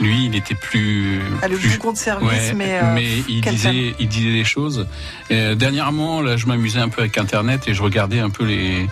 lui, 0.00 0.26
il 0.26 0.34
était 0.36 0.54
plus. 0.54 1.20
Ah, 1.42 1.48
Le 1.48 1.56
plus- 1.56 1.78
de 1.78 1.96
service, 1.96 2.28
Ouais, 2.28 2.54
mais, 2.54 2.80
il 3.28 3.40
disait, 3.42 3.94
il 3.98 4.08
disait 4.08 4.32
des 4.32 4.44
choses. 4.44 4.86
Et, 5.30 5.54
dernièrement, 5.54 6.22
là, 6.22 6.36
je 6.36 6.46
m'amusais 6.46 6.80
un 6.80 6.88
peu 6.88 7.02
avec 7.02 7.18
Internet 7.18 7.64
et 7.66 7.74
je 7.74 7.82
regardais 7.82 8.20
un 8.20 8.30
peu 8.30 8.44
les 8.44 8.88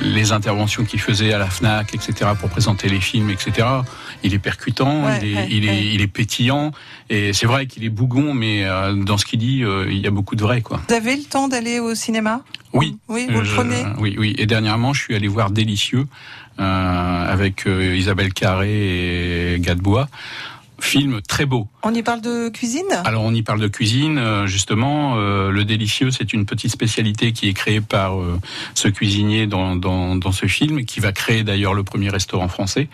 les 0.00 0.32
interventions 0.32 0.84
qu'il 0.84 1.00
faisait 1.00 1.32
à 1.32 1.38
la 1.38 1.46
Fnac, 1.48 1.94
etc., 1.94 2.30
pour 2.38 2.48
présenter 2.48 2.88
les 2.88 3.00
films, 3.00 3.30
etc. 3.30 3.66
Il 4.22 4.34
est 4.34 4.38
percutant, 4.38 5.04
Ouais, 5.04 5.18
il, 5.22 5.28
est, 5.28 5.34
ouais, 5.36 5.48
il, 5.50 5.64
est, 5.64 5.68
ouais. 5.68 5.86
il 5.94 6.00
est 6.00 6.06
pétillant, 6.08 6.72
et 7.10 7.32
c'est 7.32 7.46
vrai 7.46 7.66
qu'il 7.66 7.84
est 7.84 7.88
bougon, 7.90 8.34
mais 8.34 8.64
euh, 8.64 8.92
dans 8.94 9.18
ce 9.18 9.24
qu'il 9.24 9.38
dit, 9.38 9.62
euh, 9.62 9.86
il 9.90 9.98
y 9.98 10.06
a 10.06 10.10
beaucoup 10.10 10.34
de 10.36 10.42
vrai, 10.42 10.60
quoi. 10.62 10.80
Vous 10.88 10.94
avez 10.94 11.16
le 11.16 11.24
temps 11.24 11.48
d'aller 11.48 11.78
au 11.78 11.94
cinéma? 11.94 12.42
Oui. 12.72 12.96
Oui, 13.08 13.26
vous 13.30 13.40
le 13.40 13.46
prenez? 13.48 13.84
Oui, 13.98 14.16
oui. 14.18 14.34
Et 14.38 14.46
dernièrement, 14.46 14.92
je 14.92 15.02
suis 15.02 15.14
allé 15.14 15.28
voir 15.28 15.50
Délicieux 15.50 16.06
euh, 16.58 17.32
avec 17.32 17.66
euh, 17.66 17.96
Isabelle 17.96 18.32
Carré 18.32 19.54
et 19.54 19.60
Gadebois. 19.60 20.08
Film 20.80 21.20
très 21.22 21.44
beau. 21.44 21.68
On 21.82 21.92
y 21.92 22.02
parle 22.02 22.20
de 22.20 22.48
cuisine? 22.50 22.86
Alors 23.04 23.24
on 23.24 23.34
y 23.34 23.42
parle 23.42 23.60
de 23.60 23.68
cuisine, 23.68 24.18
euh, 24.18 24.46
justement. 24.46 25.16
euh, 25.16 25.50
le 25.50 25.64
délicieux, 25.64 26.10
c'est 26.10 26.32
une 26.32 26.46
petite 26.46 26.70
spécialité 26.70 27.32
qui 27.32 27.48
est 27.48 27.52
créée 27.52 27.80
par 27.80 28.20
euh, 28.20 28.38
ce 28.74 28.88
cuisinier 28.88 29.46
dans, 29.46 29.74
dans, 29.76 30.14
dans 30.16 30.32
ce 30.32 30.46
film, 30.46 30.84
qui 30.84 31.00
va 31.00 31.12
créer 31.12 31.42
d'ailleurs 31.42 31.74
le 31.74 31.82
premier 31.82 32.10
restaurant 32.10 32.48
français. 32.48 32.88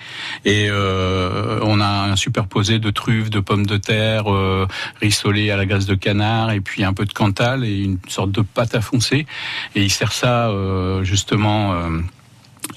Et 0.44 0.68
euh, 0.70 1.60
on 1.62 1.80
a 1.80 2.10
un 2.10 2.16
superposé 2.16 2.78
de 2.78 2.90
truffes, 2.90 3.30
de 3.30 3.40
pommes 3.40 3.66
de 3.66 3.76
terre, 3.76 4.32
euh, 4.32 4.66
rissolé 5.00 5.50
à 5.50 5.56
la 5.56 5.66
graisse 5.66 5.86
de 5.86 5.94
canard, 5.94 6.52
et 6.52 6.60
puis 6.60 6.84
un 6.84 6.94
peu 6.94 7.04
de 7.04 7.12
cantal 7.12 7.64
et 7.64 7.76
une 7.76 7.98
sorte 8.08 8.32
de 8.32 8.40
pâte 8.40 8.74
à 8.74 8.80
foncer. 8.80 9.26
Et 9.74 9.82
il 9.82 9.90
sert 9.90 10.12
ça 10.12 10.48
euh, 10.48 11.04
justement. 11.04 11.74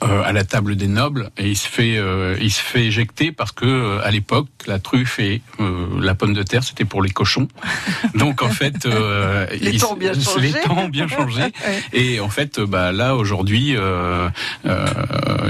Euh, 0.04 0.22
à 0.24 0.32
la 0.32 0.44
table 0.44 0.76
des 0.76 0.88
nobles 0.88 1.32
et 1.38 1.48
il 1.50 1.58
se 1.58 1.68
fait 1.68 1.98
euh, 1.98 2.38
il 2.42 2.52
se 2.52 2.62
fait 2.62 2.86
éjecter 2.86 3.32
parce 3.32 3.52
que 3.52 3.66
euh, 3.66 4.00
à 4.06 4.12
l'époque 4.12 4.48
la 4.68 4.80
truffe 4.80 5.18
et 5.20 5.42
euh, 5.60 5.88
la 6.00 6.14
pomme 6.14 6.34
de 6.34 6.44
terre 6.44 6.64
c'était 6.64 6.86
pour 6.86 7.02
les 7.02 7.10
cochons 7.10 7.48
donc 8.16 8.42
en 8.44 8.50
fait 8.50 8.86
euh, 8.86 9.48
Les 9.60 9.72
il- 9.72 9.82
temps 9.82 9.94
ont 9.94 9.96
bien 9.98 10.14
changé. 10.14 10.40
les 10.54 10.62
temps 10.62 10.78
ont 10.78 10.90
bien 10.90 11.08
changé 11.08 11.42
Ouais. 11.42 11.82
et 11.94 12.20
en 12.20 12.30
fait 12.30 12.60
bah 12.60 12.92
là 12.92 13.16
aujourd'hui 13.16 13.76
euh, 13.76 14.30
euh, 14.66 14.86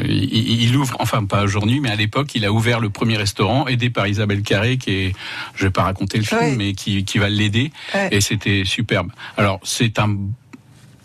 il, 0.06 0.62
il 0.63 0.78
ouvre 0.78 0.95
enfin 1.00 1.26
pas 1.26 1.43
aujourd'hui 1.43 1.80
mais 1.80 1.89
à 1.89 1.95
l'époque 1.95 2.34
il 2.36 2.45
a 2.45 2.52
ouvert 2.52 2.80
le 2.80 2.89
premier 2.89 3.17
restaurant 3.17 3.67
aidé 3.67 3.89
par 3.89 4.08
Isabelle 4.08 4.43
Carré 4.43 4.78
qui 4.78 4.91
est 4.91 5.15
je 5.56 5.65
vais 5.65 5.71
pas 5.71 5.84
raconter 5.84 6.17
le 6.19 6.23
film 6.23 6.38
Ouais. 6.41 6.56
mais 6.56 6.73
qui 6.73 7.04
qui 7.06 7.17
va 7.17 7.30
l'aider 7.30 7.71
Ouais. 7.93 8.10
et 8.12 8.21
c'était 8.21 8.63
superbe 8.65 9.12
alors 9.38 9.60
c'est 9.63 9.97
un 10.00 10.15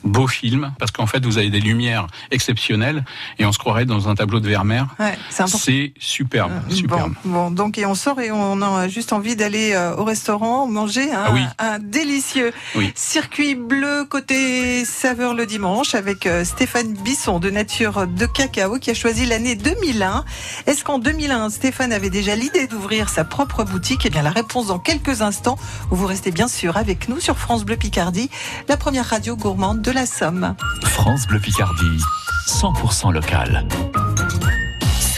beau 0.05 0.27
film 0.27 0.73
parce 0.79 0.91
qu'en 0.91 1.07
fait 1.07 1.25
vous 1.25 1.39
avez 1.39 1.51
des 1.51 1.61
lumières 1.61 2.07
exceptionnelles 2.31 3.05
et 3.39 3.45
on 3.47 3.53
se 3.53 3.59
croirait 3.59 3.85
dans 3.85 4.09
un 4.09 4.15
tableau 4.15 4.41
de 4.41 4.49
Vermeer. 4.49 4.87
Ouais, 4.99 5.17
c'est 5.31 5.93
superbe, 5.99 6.53
superbe. 6.69 7.13
Bon, 7.25 7.31
bon, 7.49 7.51
donc 7.51 7.79
et 7.79 7.87
on 7.87 7.95
sort 7.95 8.21
et 8.21 8.31
on 8.33 8.61
a 8.63 8.89
juste 8.89 9.13
envie 9.13 9.37
d'aller 9.37 9.73
euh, 9.75 9.95
au 9.97 10.05
restaurant 10.05 10.67
manger 10.67 11.13
un, 11.13 11.23
Ah 11.27 11.31
oui. 11.33 11.43
un 11.59 11.79
délicieux 11.79 12.53
Oui. 12.75 12.93
circuit 12.95 13.55
bleu 13.55 14.05
côté 14.09 14.85
saveur 14.85 15.35
le 15.35 15.47
dimanche 15.47 15.95
avec 15.95 16.27
euh, 16.27 16.45
Stéphane 16.45 16.93
Bisson 16.95 17.39
de 17.39 17.51
Nature 17.51 18.07
de 18.07 18.27
Cacao 18.27 18.79
qui 18.79 18.91
a 18.91 18.95
choisi 18.95 19.27
l'année 19.27 19.55
2001. 19.55 20.25
Est-ce 20.67 20.85
qu'en 20.85 20.99
2001 20.99 21.51
Stéphane 21.51 21.93
avait 21.93 22.11
déjà 22.11 22.35
l'idée 22.35 22.67
d'ouvrir 22.67 23.09
sa 23.09 23.25
propre 23.25 23.65
boutique? 23.65 24.05
Eh 24.07 24.11
bien 24.11 24.23
la 24.23 24.31
réponse 24.31 24.67
dans 24.69 24.79
quelques 24.79 25.23
instants. 25.23 25.59
Vous 25.91 26.07
restez 26.07 26.31
bien 26.31 26.49
sûr 26.49 26.77
avec 26.77 27.09
nous 27.09 27.21
sur 27.21 27.39
France 27.39 27.65
Bleu 27.65 27.77
Picardie, 27.77 28.31
la 28.69 28.77
première 28.77 29.07
radio 29.07 29.37
gourmande 29.37 29.81
de 29.83 29.91
la 29.93 30.07
Somme. 30.07 30.55
France 30.85 31.27
Bleu 31.27 31.39
Picardie, 31.39 32.01
100% 32.47 33.13
local. 33.13 33.67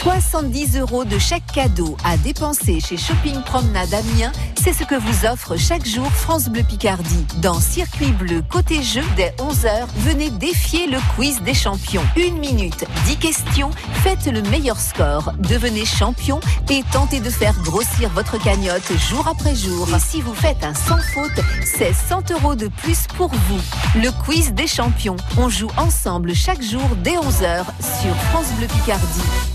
70 0.05 0.77
euros 0.77 1.03
de 1.03 1.17
chaque 1.17 1.47
cadeau 1.51 1.97
à 2.05 2.15
dépenser 2.17 2.79
chez 2.79 2.95
Shopping 2.95 3.41
Promenade 3.41 3.91
Amiens, 3.91 4.31
c'est 4.55 4.71
ce 4.71 4.83
que 4.83 4.93
vous 4.93 5.25
offre 5.25 5.57
chaque 5.57 5.83
jour 5.83 6.05
France 6.11 6.47
Bleu 6.47 6.61
Picardie. 6.61 7.25
Dans 7.41 7.59
Circuit 7.59 8.11
Bleu 8.11 8.43
côté 8.47 8.83
jeu 8.83 9.01
dès 9.17 9.33
11h, 9.39 9.87
venez 9.97 10.29
défier 10.29 10.85
le 10.85 10.99
quiz 11.15 11.41
des 11.41 11.55
champions. 11.55 12.03
Une 12.17 12.37
minute, 12.37 12.85
10 13.07 13.17
questions, 13.17 13.71
faites 14.03 14.27
le 14.27 14.43
meilleur 14.43 14.79
score, 14.79 15.33
devenez 15.39 15.85
champion 15.85 16.39
et 16.69 16.83
tentez 16.91 17.19
de 17.19 17.31
faire 17.31 17.59
grossir 17.63 18.11
votre 18.11 18.37
cagnotte 18.37 18.95
jour 19.09 19.27
après 19.27 19.55
jour. 19.55 19.87
Et 19.89 19.99
si 19.99 20.21
vous 20.21 20.35
faites 20.35 20.63
un 20.63 20.75
sans 20.75 20.99
faute, 20.99 21.43
c'est 21.63 21.93
100 21.93 22.29
euros 22.29 22.53
de 22.53 22.67
plus 22.67 23.07
pour 23.17 23.29
vous. 23.29 23.61
Le 23.95 24.11
quiz 24.23 24.53
des 24.53 24.67
champions, 24.67 25.17
on 25.39 25.49
joue 25.49 25.71
ensemble 25.77 26.35
chaque 26.35 26.61
jour 26.61 26.87
dès 27.03 27.15
11h 27.15 27.65
sur 27.79 28.15
France 28.29 28.51
Bleu 28.59 28.67
Picardie. 28.67 29.54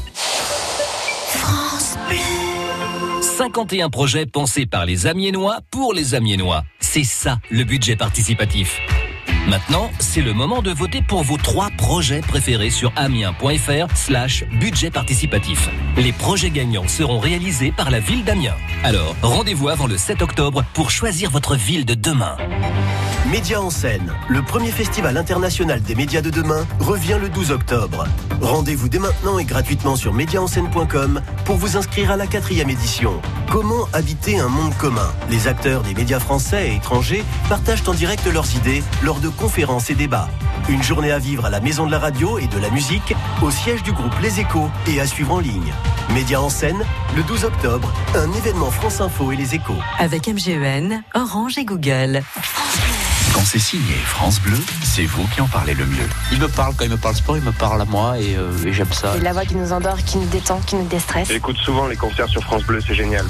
France 1.90 1.98
Bleu. 2.08 3.22
51 3.22 3.90
projets 3.90 4.26
pensés 4.26 4.66
par 4.66 4.86
les 4.86 5.06
Amiénois 5.06 5.58
pour 5.70 5.92
les 5.92 6.14
Amiénois. 6.14 6.62
C'est 6.80 7.04
ça 7.04 7.38
le 7.50 7.64
budget 7.64 7.96
participatif. 7.96 8.80
Maintenant, 9.48 9.90
c'est 9.98 10.20
le 10.20 10.32
moment 10.32 10.62
de 10.62 10.70
voter 10.70 11.02
pour 11.02 11.22
vos 11.22 11.36
trois 11.36 11.70
projets 11.70 12.20
préférés 12.20 12.70
sur 12.70 12.92
amiens.fr 12.96 13.96
slash 13.96 14.44
budget 14.60 14.90
participatif. 14.90 15.68
Les 15.96 16.12
projets 16.12 16.50
gagnants 16.50 16.88
seront 16.88 17.18
réalisés 17.18 17.72
par 17.72 17.90
la 17.90 18.00
ville 18.00 18.24
d'Amiens. 18.24 18.54
Alors, 18.84 19.16
rendez-vous 19.22 19.68
avant 19.68 19.86
le 19.86 19.96
7 19.96 20.22
octobre 20.22 20.62
pour 20.74 20.90
choisir 20.90 21.30
votre 21.30 21.56
ville 21.56 21.84
de 21.84 21.94
demain. 21.94 22.36
Média 23.30 23.60
en 23.60 23.70
scène, 23.70 24.12
le 24.28 24.42
premier 24.42 24.70
festival 24.70 25.16
international 25.16 25.80
des 25.82 25.94
médias 25.94 26.20
de 26.20 26.30
demain, 26.30 26.66
revient 26.80 27.18
le 27.20 27.28
12 27.28 27.52
octobre. 27.52 28.06
Rendez-vous 28.40 28.88
dès 28.88 28.98
maintenant 28.98 29.38
et 29.38 29.44
gratuitement 29.44 29.94
sur 29.94 30.12
médiaenscène.com 30.12 31.20
pour 31.44 31.56
vous 31.56 31.76
inscrire 31.76 32.10
à 32.10 32.16
la 32.16 32.26
quatrième 32.26 32.70
édition. 32.70 33.20
Comment 33.50 33.88
habiter 33.92 34.38
un 34.38 34.48
monde 34.48 34.74
commun? 34.78 35.12
Les 35.30 35.48
acteurs 35.48 35.82
des 35.82 35.94
médias 35.94 36.18
français 36.18 36.70
et 36.70 36.76
étrangers 36.76 37.24
partagent 37.48 37.86
en 37.86 37.94
direct 37.94 38.26
leurs 38.32 38.56
idées 38.56 38.82
lors 39.02 39.20
de 39.20 39.28
conférences 39.30 39.90
et 39.90 39.94
débats. 39.94 40.28
Une 40.68 40.82
journée 40.82 41.10
à 41.12 41.18
vivre 41.18 41.46
à 41.46 41.50
la 41.50 41.60
Maison 41.60 41.86
de 41.86 41.90
la 41.90 41.98
Radio 41.98 42.38
et 42.38 42.46
de 42.46 42.58
la 42.58 42.70
Musique, 42.70 43.14
au 43.42 43.50
siège 43.50 43.82
du 43.82 43.92
groupe 43.92 44.14
Les 44.22 44.40
Échos 44.40 44.70
et 44.86 45.00
à 45.00 45.06
suivre 45.06 45.34
en 45.34 45.40
ligne. 45.40 45.72
Média 46.14 46.40
en 46.40 46.48
scène, 46.48 46.82
le 47.16 47.22
12 47.22 47.44
octobre, 47.44 47.92
un 48.14 48.32
événement 48.32 48.70
France 48.70 49.00
Info 49.00 49.32
et 49.32 49.36
Les 49.36 49.54
Échos. 49.54 49.78
Avec 49.98 50.28
MGEN, 50.28 51.02
Orange 51.14 51.58
et 51.58 51.64
Google. 51.64 52.22
Quand 53.32 53.44
c'est 53.44 53.60
signé 53.60 53.94
France 54.04 54.40
Bleu, 54.40 54.58
c'est 54.82 55.04
vous 55.04 55.26
qui 55.34 55.40
en 55.40 55.46
parlez 55.46 55.74
le 55.74 55.86
mieux. 55.86 56.08
Il 56.32 56.40
me 56.40 56.48
parle, 56.48 56.74
quand 56.74 56.84
il 56.84 56.90
me 56.90 56.96
parle 56.96 57.14
sport, 57.14 57.36
il 57.36 57.44
me 57.44 57.52
parle 57.52 57.80
à 57.80 57.84
moi 57.84 58.18
et, 58.18 58.36
euh, 58.36 58.50
et 58.66 58.72
j'aime 58.72 58.92
ça. 58.92 59.12
C'est 59.14 59.22
la 59.22 59.32
voix 59.32 59.44
qui 59.44 59.54
nous 59.54 59.72
endort, 59.72 59.98
qui 59.98 60.18
nous 60.18 60.26
détend, 60.26 60.58
qui 60.66 60.74
nous 60.74 60.86
déstresse. 60.86 61.28
J'écoute 61.28 61.56
souvent 61.58 61.86
les 61.86 61.96
concerts 61.96 62.28
sur 62.28 62.42
France 62.42 62.64
Bleu, 62.64 62.80
c'est 62.84 62.94
génial. 62.94 63.24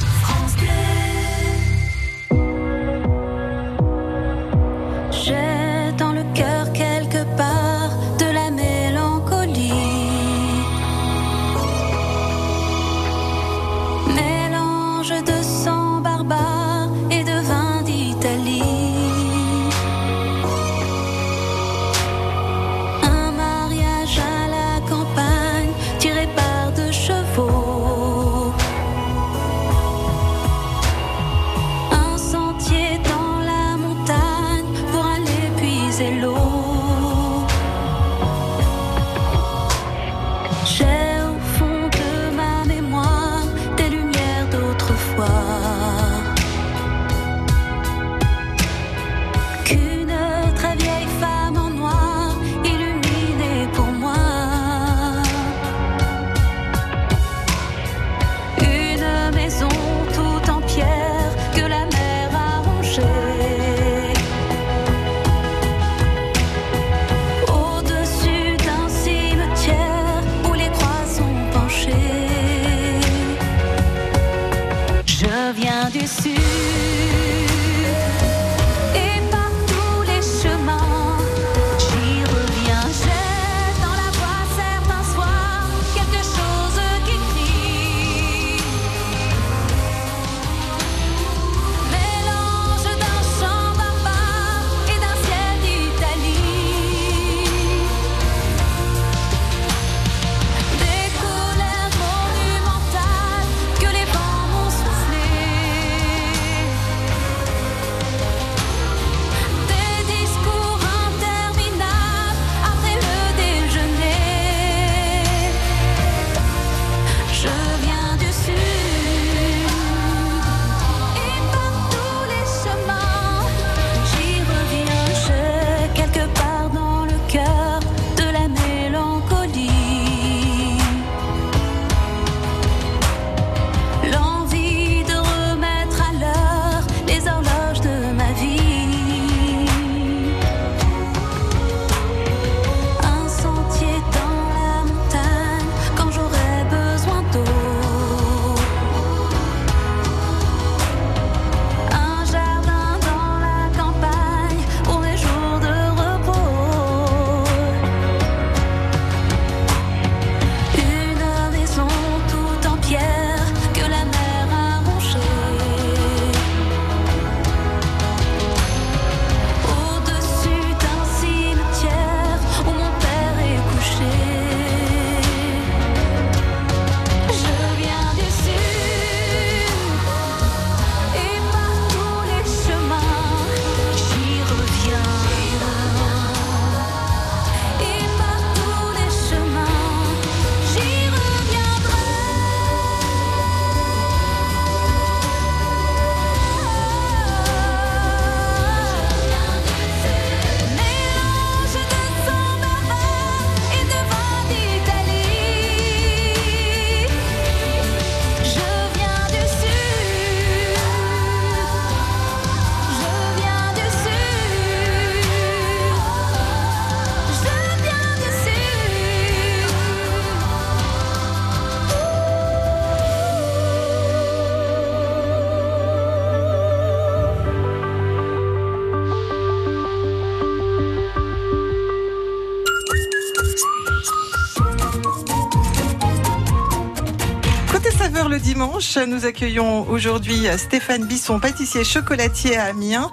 Nous 239.07 239.27
accueillons 239.27 239.87
aujourd'hui 239.91 240.47
Stéphane 240.57 241.05
Bisson, 241.05 241.39
pâtissier 241.39 241.85
chocolatier 241.85 242.57
à 242.57 242.65
Amiens, 242.65 243.11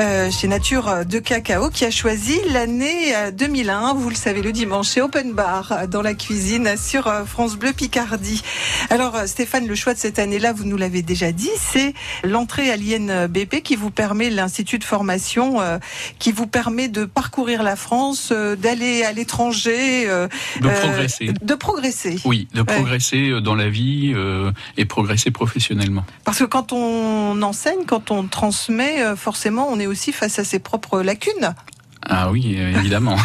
euh, 0.00 0.30
chez 0.30 0.48
Nature 0.48 1.04
de 1.04 1.18
Cacao, 1.18 1.68
qui 1.68 1.84
a 1.84 1.90
choisi 1.90 2.38
l'année 2.52 3.14
euh, 3.14 3.30
2001. 3.30 3.94
Vous 3.94 4.08
le 4.08 4.14
savez, 4.14 4.40
le 4.40 4.52
dimanche, 4.52 4.88
c'est 4.88 5.00
Open 5.02 5.32
Bar 5.32 5.72
euh, 5.72 5.86
dans 5.86 6.00
la 6.02 6.14
cuisine 6.14 6.76
sur 6.78 7.06
euh, 7.06 7.24
France 7.24 7.56
Bleu 7.56 7.72
Picardie. 7.72 8.42
Alors 8.88 9.14
euh, 9.16 9.26
Stéphane, 9.26 9.66
le 9.66 9.74
choix 9.74 9.92
de 9.92 9.98
cette 9.98 10.18
année-là, 10.18 10.52
vous 10.52 10.64
nous 10.64 10.76
l'avez 10.78 11.02
déjà 11.02 11.32
dit, 11.32 11.50
c'est 11.58 11.92
l'entrée 12.24 12.70
à 12.70 12.76
l'INBP 12.76 13.62
qui 13.62 13.76
vous 13.76 13.90
permet, 13.90 14.30
l'Institut 14.30 14.78
de 14.78 14.84
formation, 14.84 15.60
euh, 15.60 15.78
qui 16.18 16.32
vous 16.32 16.46
permet 16.46 16.88
de 16.88 17.04
parcourir 17.04 17.62
la 17.62 17.76
France, 17.76 18.30
euh, 18.32 18.56
d'aller 18.56 19.02
à 19.02 19.12
l'étranger, 19.12 20.08
euh, 20.08 20.28
De 20.60 20.68
euh, 20.68 20.80
progresser. 20.80 21.32
de 21.42 21.54
progresser. 21.54 22.16
Oui, 22.24 22.48
de 22.54 22.62
progresser 22.62 23.28
euh, 23.30 23.40
dans 23.40 23.54
la 23.54 23.68
vie 23.68 24.12
euh, 24.14 24.50
et 24.78 24.86
progresser 24.86 25.30
professionnellement. 25.30 26.04
Parce 26.24 26.38
que 26.38 26.44
quand 26.44 26.72
on 26.72 27.42
enseigne, 27.42 27.84
quand 27.86 28.10
on 28.10 28.26
transmet, 28.26 29.02
euh, 29.02 29.14
forcément, 29.16 29.68
on 29.70 29.78
est 29.78 29.89
aussi 29.90 30.12
face 30.12 30.38
à 30.38 30.44
ses 30.44 30.58
propres 30.58 31.02
lacunes. 31.02 31.54
Ah 32.02 32.30
oui, 32.30 32.56
euh, 32.58 32.78
évidemment. 32.78 33.16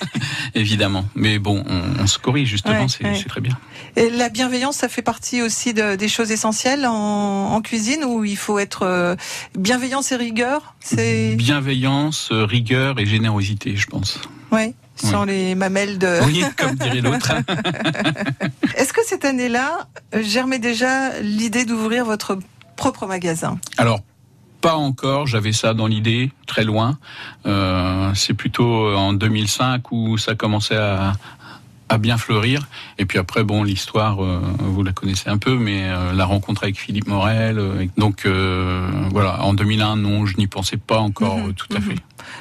évidemment. 0.56 1.04
Mais 1.14 1.38
bon, 1.38 1.62
on, 1.68 2.02
on 2.02 2.06
se 2.08 2.18
corrige 2.18 2.48
justement, 2.48 2.80
Ouais, 2.82 2.86
c'est 2.88 3.04
ouais. 3.04 3.22
très 3.24 3.40
bien. 3.40 3.56
Et 3.94 4.10
la 4.10 4.28
bienveillance, 4.30 4.76
ça 4.78 4.88
fait 4.88 5.00
partie 5.02 5.42
aussi 5.42 5.72
de- 5.74 5.94
des 5.94 6.08
choses 6.08 6.32
essentielles 6.32 6.86
en, 6.86 6.92
en 7.54 7.60
cuisine 7.62 8.04
où 8.04 8.24
il 8.24 8.36
faut 8.36 8.58
être 8.58 8.82
euh, 8.82 9.14
bienveillance 9.56 10.10
et 10.10 10.16
rigueur? 10.16 10.74
Bienveillance, 11.36 12.30
euh, 12.32 12.44
rigueur 12.44 12.98
et 12.98 13.06
générosité, 13.06 13.76
je 13.76 13.86
pense. 13.86 14.18
ouais, 14.50 14.74
sans 14.96 15.24
les 15.24 15.54
mamelles 15.54 15.98
de. 15.98 16.18
Oui, 16.26 16.42
comme 16.56 16.74
dirait 16.74 17.00
l'autre. 17.02 17.32
Est-ce 18.76 18.92
que 18.92 19.00
cette 19.06 19.24
année-là 19.24 19.86
germait 20.14 20.58
déjà 20.58 21.18
l'idée 21.20 21.64
d'ouvrir 21.64 22.04
votre 22.04 22.38
propre 22.76 23.06
magasin? 23.06 23.58
Alors, 23.78 24.00
pas 24.60 24.74
encore, 24.74 25.26
j'avais 25.26 25.52
ça 25.52 25.74
dans 25.74 25.86
l'idée, 25.86 26.32
très 26.46 26.64
loin. 26.64 26.98
Euh, 27.46 28.10
c'est 28.14 28.34
plutôt 28.34 28.94
en 28.94 29.12
2005 29.12 29.92
où 29.92 30.18
ça 30.18 30.34
commençait 30.34 30.76
à, 30.76 31.12
à 31.88 31.98
bien 31.98 32.16
fleurir. 32.18 32.66
Et 32.98 33.04
puis 33.04 33.18
après, 33.18 33.44
bon, 33.44 33.62
l'histoire, 33.62 34.22
euh, 34.24 34.40
vous 34.58 34.82
la 34.82 34.92
connaissez 34.92 35.28
un 35.28 35.38
peu, 35.38 35.56
mais 35.56 35.84
euh, 35.84 36.12
la 36.12 36.24
rencontre 36.24 36.64
avec 36.64 36.78
Philippe 36.78 37.06
Morel. 37.06 37.58
euh, 37.58 37.86
donc, 37.96 38.26
euh, 38.26 38.88
voilà, 39.10 39.42
en 39.44 39.54
2001, 39.54 39.96
non, 39.96 40.26
je 40.26 40.36
n'y 40.36 40.46
pensais 40.46 40.78
pas 40.78 40.98
encore 40.98 41.38
Mhm, 41.38 41.48
euh, 41.50 41.52
tout 41.52 41.76
à 41.76 41.80
fait. 41.80 41.96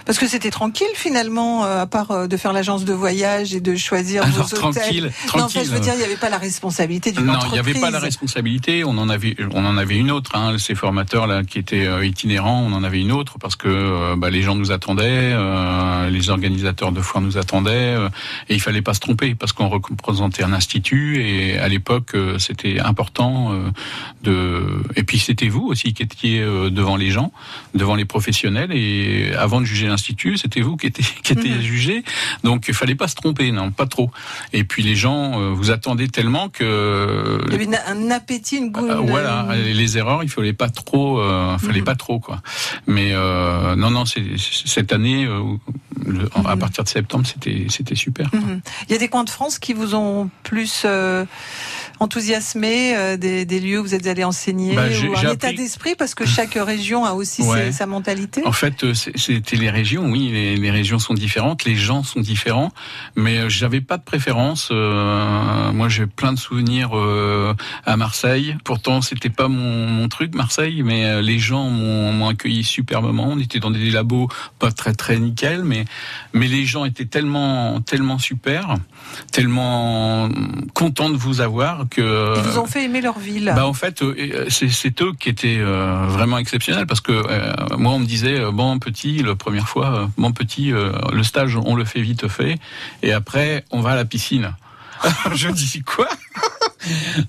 Parce 0.05 0.17
que 0.17 0.27
c'était 0.27 0.51
tranquille 0.51 0.87
finalement, 0.93 1.65
euh, 1.65 1.81
à 1.81 1.87
part 1.87 2.11
euh, 2.11 2.27
de 2.27 2.37
faire 2.37 2.53
l'agence 2.53 2.85
de 2.85 2.93
voyage 2.93 3.53
et 3.55 3.59
de 3.61 3.75
choisir 3.75 4.23
Alors, 4.23 4.37
vos 4.37 4.43
hôtels. 4.43 4.59
tranquille, 4.59 5.03
Non, 5.03 5.09
enfin, 5.09 5.37
tranquille. 5.39 5.61
je 5.65 5.71
veux 5.71 5.79
dire, 5.79 5.93
il 5.93 5.99
n'y 5.99 6.03
avait 6.03 6.15
pas 6.15 6.29
la 6.29 6.37
responsabilité 6.37 7.11
d'une 7.11 7.25
Non, 7.25 7.33
il 7.33 7.35
entreprise. 7.37 7.53
n'y 7.63 7.71
avait 7.71 7.79
pas 7.79 7.91
la 7.91 7.99
responsabilité. 7.99 8.83
On 8.83 8.97
en 8.97 9.09
avait, 9.09 9.35
on 9.53 9.65
en 9.65 9.77
avait 9.77 9.95
une 9.97 10.11
autre. 10.11 10.31
Hein, 10.35 10.57
ces 10.57 10.75
formateurs 10.75 11.27
là 11.27 11.43
qui 11.43 11.59
étaient 11.59 11.85
euh, 11.85 12.05
itinérants, 12.05 12.61
on 12.67 12.73
en 12.73 12.83
avait 12.83 12.99
une 12.99 13.11
autre 13.11 13.37
parce 13.39 13.55
que 13.55 14.15
bah, 14.15 14.29
les 14.29 14.41
gens 14.41 14.55
nous 14.55 14.71
attendaient, 14.71 15.33
euh, 15.33 16.09
les 16.09 16.29
organisateurs 16.29 16.91
de 16.91 17.01
foires 17.01 17.21
nous 17.23 17.37
attendaient, 17.37 17.95
euh, 17.95 18.09
et 18.49 18.53
il 18.55 18.61
fallait 18.61 18.81
pas 18.81 18.93
se 18.93 18.99
tromper 18.99 19.35
parce 19.35 19.53
qu'on 19.53 19.69
représentait 19.69 20.43
un 20.43 20.53
institut 20.53 21.21
et 21.23 21.57
à 21.57 21.67
l'époque 21.67 22.15
c'était 22.37 22.79
important 22.79 23.51
euh, 23.53 23.69
de. 24.23 24.63
Et 24.95 25.03
puis 25.03 25.19
c'était 25.19 25.47
vous 25.47 25.65
aussi 25.67 25.93
qui 25.93 26.03
étiez 26.03 26.41
devant 26.41 26.95
les 26.95 27.11
gens, 27.11 27.31
devant 27.73 27.95
les 27.95 28.05
professionnels 28.05 28.71
et 28.71 29.33
avant 29.37 29.61
de 29.61 29.65
juger 29.75 29.87
l'institut, 29.87 30.37
c'était 30.37 30.61
vous 30.61 30.77
qui 30.77 30.87
étiez 30.87 31.05
qui 31.23 31.33
étiez 31.33 31.55
Mhm. 31.55 31.61
jugé. 31.61 32.03
Donc 32.43 32.65
il 32.67 32.73
fallait 32.73 32.95
pas 32.95 33.07
se 33.07 33.15
tromper, 33.15 33.51
non, 33.51 33.71
pas 33.71 33.85
trop. 33.85 34.09
Et 34.53 34.63
puis 34.63 34.81
les 34.83 34.95
gens 34.95 35.39
euh, 35.39 35.49
vous 35.53 35.69
attendaient 35.71 36.07
tellement 36.07 36.49
que 36.49 37.39
Il 37.47 37.51
y 37.51 37.55
avait 37.55 37.77
un 37.87 38.09
appétit, 38.11 38.57
une 38.57 38.71
goût. 38.71 38.87
euh, 38.87 38.95
voilà, 38.95 39.47
les 39.55 39.97
erreurs, 39.97 40.23
il 40.23 40.29
fallait 40.29 40.53
pas 40.53 40.69
trop, 40.69 41.19
euh, 41.19 41.57
fallait 41.57 41.79
Mhm. 41.79 41.85
pas 41.85 41.95
trop 41.95 42.19
quoi. 42.19 42.41
Mais 42.87 43.09
euh, 43.13 43.75
non, 43.75 43.91
non, 43.91 44.05
c'est 44.05 44.23
cette 44.37 44.93
année, 44.93 45.25
euh, 45.25 45.41
à 46.45 46.55
partir 46.57 46.83
de 46.83 46.89
septembre, 46.89 47.25
c'était 47.27 47.65
c'était 47.69 47.95
super. 47.95 48.29
Mhm. 48.33 48.61
Il 48.87 48.91
y 48.93 48.95
a 48.95 48.99
des 48.99 49.07
coins 49.09 49.23
de 49.25 49.29
France 49.29 49.59
qui 49.59 49.73
vous 49.73 49.95
ont 49.95 50.29
plus 50.43 50.83
euh, 50.85 51.25
enthousiasmé, 51.99 52.95
euh, 52.95 53.17
des, 53.17 53.45
des 53.45 53.59
lieux 53.59 53.79
où 53.79 53.83
vous 53.83 53.95
êtes 53.95 54.07
allé 54.07 54.23
enseigner, 54.23 54.75
Bah, 54.75 54.83
ou 54.87 55.15
un 55.17 55.31
état 55.33 55.51
d'esprit, 55.53 55.95
parce 55.97 56.15
que 56.15 56.25
chaque 56.25 56.53
région 56.55 57.05
a 57.05 57.13
aussi 57.13 57.41
Ouais. 57.43 57.65
ses- 57.67 57.71
sa 57.73 57.85
mentalité. 57.85 58.41
En 58.45 58.51
fait, 58.51 58.83
euh, 58.83 58.93
c'était 58.93 59.55
les 59.57 59.69
régions. 59.69 60.05
Oui, 60.09 60.29
les, 60.31 60.55
les 60.57 60.71
régions 60.71 60.99
sont 60.99 61.13
différentes, 61.13 61.63
les 61.65 61.75
gens 61.75 62.03
sont 62.03 62.19
différents, 62.19 62.71
mais 63.15 63.37
euh, 63.39 63.49
j'avais 63.49 63.81
pas 63.81 63.97
de 63.97 64.03
préférence. 64.03 64.69
euh, 64.71 65.71
moi, 65.71 65.89
j'ai 65.89 66.05
plein 66.07 66.33
de 66.33 66.39
souvenirs 66.39 66.91
euh, 66.97 67.53
à 67.85 67.97
Marseille. 67.97 68.55
Pourtant, 68.63 69.01
c'était 69.01 69.29
pas 69.29 69.47
mon, 69.47 69.87
mon 69.87 70.07
truc, 70.09 70.35
Marseille, 70.35 70.81
mais 70.83 71.21
les 71.21 71.39
gens 71.39 71.69
m'ont 71.69 72.11
m'ont 72.13 72.27
accueilli 72.29 72.63
superbement. 72.63 73.27
On 73.29 73.39
était 73.39 73.59
dans 73.59 73.71
des 73.71 73.89
labos 73.91 74.27
pas 74.59 74.71
très 74.71 74.93
très 74.93 75.17
nickel, 75.19 75.63
mais 75.63 75.85
mais 76.33 76.47
les 76.47 76.65
gens 76.65 76.85
étaient 76.85 77.05
tellement 77.05 77.81
tellement 77.81 78.17
super, 78.19 78.75
tellement 79.31 80.29
contents 80.73 81.09
de 81.09 81.17
vous 81.17 81.41
avoir 81.41 81.84
que 81.89 82.35
Ils 82.37 82.41
vous 82.43 82.59
ont 82.59 82.65
fait 82.65 82.83
aimer 82.83 83.01
leur 83.01 83.19
ville. 83.19 83.51
bah 83.55 83.65
en 83.67 83.73
fait, 83.73 84.01
euh, 84.01 84.45
c'est 84.49 84.69
c'est 84.69 85.01
eux 85.01 85.13
qui 85.19 85.29
étaient 85.29 85.57
euh, 85.59 86.05
vraiment 86.07 86.37
exceptionnels 86.37 86.85
parce 86.87 87.01
que 87.01 87.11
euh, 87.11 87.53
moi 87.77 87.93
on 87.93 87.99
me 87.99 88.05
disait 88.05 88.39
euh, 88.39 88.51
bon 88.51 88.77
petit, 88.79 89.23
la 89.23 89.35
première 89.35 89.67
fois, 89.67 89.87
euh, 90.01 90.07
bon 90.17 90.31
petit, 90.31 90.71
euh, 90.71 90.91
le 91.13 91.23
stage 91.23 91.55
on 91.57 91.75
le 91.75 91.85
fait 91.85 92.01
vite 92.01 92.27
fait 92.27 92.57
et 93.03 93.11
après 93.13 93.63
on 93.71 93.81
va 93.81 93.91
à 93.91 93.95
la 93.95 94.05
piscine. 94.05 94.53
Je 95.33 95.49
dis 95.49 95.81
quoi? 95.83 96.07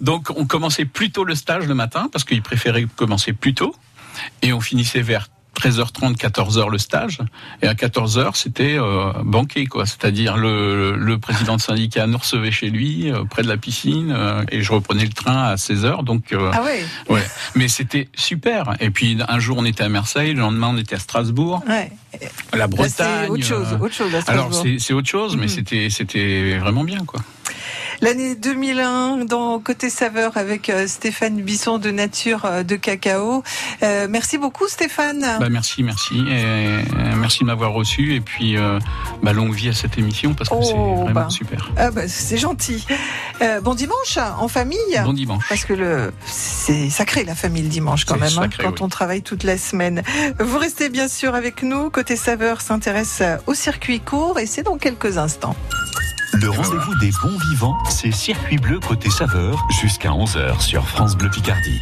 Donc 0.00 0.28
on 0.36 0.46
commençait 0.46 0.84
plus 0.84 1.10
tôt 1.10 1.24
le 1.24 1.34
stage 1.34 1.66
le 1.66 1.74
matin 1.74 2.08
parce 2.12 2.24
qu'ils 2.24 2.42
préféraient 2.42 2.86
commencer 2.96 3.32
plus 3.32 3.54
tôt 3.54 3.74
et 4.42 4.52
on 4.52 4.60
finissait 4.60 5.02
vers 5.02 5.28
13h30, 5.60 6.16
14h 6.16 6.70
le 6.70 6.78
stage, 6.78 7.18
et 7.62 7.66
à 7.66 7.74
14h 7.74 8.34
c'était 8.34 8.76
euh, 8.78 9.12
banquet 9.24 9.64
quoi, 9.66 9.86
c'est-à-dire 9.86 10.36
le, 10.36 10.96
le 10.96 11.18
président 11.18 11.56
de 11.56 11.60
syndicat 11.60 12.06
nous 12.06 12.18
recevait 12.18 12.50
chez 12.50 12.68
lui 12.70 13.10
euh, 13.10 13.24
près 13.24 13.42
de 13.42 13.48
la 13.48 13.56
piscine 13.56 14.12
euh, 14.16 14.44
et 14.52 14.62
je 14.62 14.72
reprenais 14.72 15.04
le 15.04 15.12
train 15.12 15.44
à 15.44 15.54
16h 15.56 16.04
donc 16.04 16.32
euh, 16.32 16.50
Ah 16.52 16.62
ouais. 16.62 16.84
ouais, 17.08 17.22
mais 17.54 17.68
c'était 17.68 18.08
super. 18.14 18.74
Et 18.80 18.90
puis 18.90 19.18
un 19.26 19.38
jour 19.38 19.56
on 19.58 19.64
était 19.64 19.84
à 19.84 19.88
Marseille, 19.88 20.34
le 20.34 20.40
lendemain 20.40 20.70
on 20.74 20.78
était 20.78 20.96
à 20.96 20.98
Strasbourg, 20.98 21.62
Ouais. 21.68 21.90
la 22.54 22.66
Bretagne. 22.66 23.24
c'est 23.24 23.28
autre 23.30 23.44
chose, 23.44 23.66
euh, 23.72 23.78
autre 23.84 23.94
chose 23.94 24.14
à 24.14 24.30
alors 24.30 24.46
Strasbourg. 24.52 24.62
c'est 24.62 24.78
c'est 24.78 24.92
autre 24.94 25.08
chose, 25.08 25.36
mais 25.36 25.42
Mhm. 25.44 25.48
c'était 25.48 25.88
c'était 25.90 26.58
vraiment 26.58 26.84
bien 26.84 27.04
quoi. 27.06 27.20
L'année 28.02 28.34
2001, 28.34 29.24
dans 29.24 29.58
Côté 29.58 29.88
Saveur, 29.90 30.36
avec 30.36 30.68
euh, 30.68 30.86
Stéphane 30.86 31.40
Bisson 31.40 31.78
de 31.78 31.90
Nature 31.90 32.44
euh, 32.44 32.62
de 32.62 32.76
Cacao. 32.76 33.42
Euh, 33.82 34.06
merci 34.10 34.36
beaucoup 34.38 34.68
Stéphane. 34.68 35.20
Bah 35.40 35.48
merci, 35.50 35.82
merci, 35.82 36.18
et 36.30 36.66
merci 37.16 37.40
de 37.40 37.46
m'avoir 37.46 37.72
reçu 37.72 38.14
et 38.14 38.20
puis 38.20 38.56
euh, 38.56 38.78
bah, 39.22 39.32
longue 39.32 39.54
vie 39.54 39.68
à 39.68 39.72
cette 39.72 39.96
émission 39.98 40.34
parce 40.34 40.50
que 40.50 40.56
c'est 40.62 40.72
Oh, 40.76 41.02
vraiment 41.04 41.20
bah. 41.22 41.30
super. 41.30 41.70
Ah 41.76 41.90
bah, 41.90 42.02
c'est 42.06 42.36
gentil. 42.36 42.84
Euh, 43.40 43.60
bon 43.60 43.74
dimanche 43.74 44.18
en 44.38 44.48
famille. 44.48 44.78
Bon 45.04 45.12
dimanche. 45.12 45.44
Parce 45.48 45.64
que 45.64 45.72
le 45.72 46.12
c'est 46.26 46.90
sacré 46.90 47.24
la 47.24 47.34
famille 47.34 47.62
le 47.62 47.68
dimanche 47.68 48.04
quand 48.04 48.18
même, 48.18 48.30
hein, 48.38 48.48
quand 48.58 48.68
oui. 48.68 48.82
on 48.82 48.88
travaille 48.88 49.22
toute 49.22 49.42
la 49.42 49.56
semaine. 49.56 50.02
Vous 50.38 50.58
restez 50.58 50.88
bien 50.90 51.08
sûr 51.08 51.34
avec 51.34 51.62
nous. 51.62 51.90
Côté 51.90 52.16
saveur 52.16 52.60
s'intéresse 52.60 53.22
au 53.46 53.54
circuit 53.54 54.00
court 54.00 54.38
et 54.38 54.46
c'est 54.46 54.62
dans 54.62 54.76
quelques 54.76 55.18
instants. 55.18 55.56
Le 56.38 56.50
rendez-vous 56.50 56.94
des 56.96 57.10
bons 57.22 57.38
vivants, 57.48 57.78
c'est 57.88 58.10
Circuit 58.10 58.58
Bleu 58.58 58.78
côté 58.78 59.08
saveur 59.08 59.66
jusqu'à 59.80 60.10
11h 60.10 60.60
sur 60.60 60.86
France 60.86 61.16
Bleu 61.16 61.30
Picardie. 61.30 61.80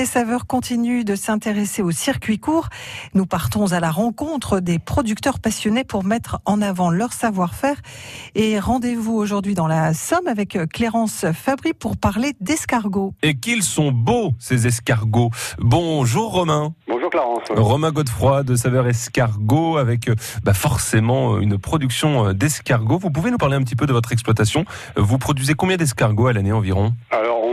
Côté 0.00 0.06
saveur 0.06 0.46
continue 0.46 1.04
de 1.04 1.14
s'intéresser 1.14 1.82
au 1.82 1.90
circuit 1.90 2.38
court. 2.38 2.68
Nous 3.12 3.26
partons 3.26 3.72
à 3.72 3.80
la 3.80 3.90
rencontre 3.90 4.60
des 4.60 4.78
producteurs 4.78 5.40
passionnés 5.40 5.84
pour 5.84 6.04
mettre 6.04 6.40
en 6.46 6.62
avant 6.62 6.88
leur 6.88 7.12
savoir-faire. 7.12 7.76
Et 8.34 8.58
rendez-vous 8.58 9.12
aujourd'hui 9.12 9.54
dans 9.54 9.66
la 9.66 9.92
Somme 9.92 10.26
avec 10.26 10.56
Clérence 10.72 11.26
Fabry 11.34 11.74
pour 11.74 11.98
parler 11.98 12.32
d'escargots. 12.40 13.12
Et 13.22 13.34
qu'ils 13.34 13.62
sont 13.62 13.92
beaux, 13.92 14.32
ces 14.38 14.66
escargots. 14.66 15.30
Bonjour 15.58 16.32
Romain. 16.32 16.72
Bonjour 16.88 17.10
Clarence. 17.10 17.42
Romain 17.50 17.90
Godefroy 17.90 18.42
de 18.42 18.56
Saveur 18.56 18.86
Escargot 18.86 19.76
avec 19.76 20.08
euh, 20.08 20.14
bah, 20.44 20.54
forcément 20.54 21.38
une 21.38 21.58
production 21.58 22.28
euh, 22.28 22.32
d'escargots. 22.32 22.98
Vous 22.98 23.10
pouvez 23.10 23.30
nous 23.30 23.38
parler 23.38 23.56
un 23.56 23.62
petit 23.62 23.76
peu 23.76 23.86
de 23.86 23.92
votre 23.92 24.12
exploitation 24.12 24.64
Vous 24.96 25.18
produisez 25.18 25.52
combien 25.52 25.76
d'escargots 25.76 26.28
à 26.28 26.32
l'année 26.32 26.52
environ? 26.52 26.94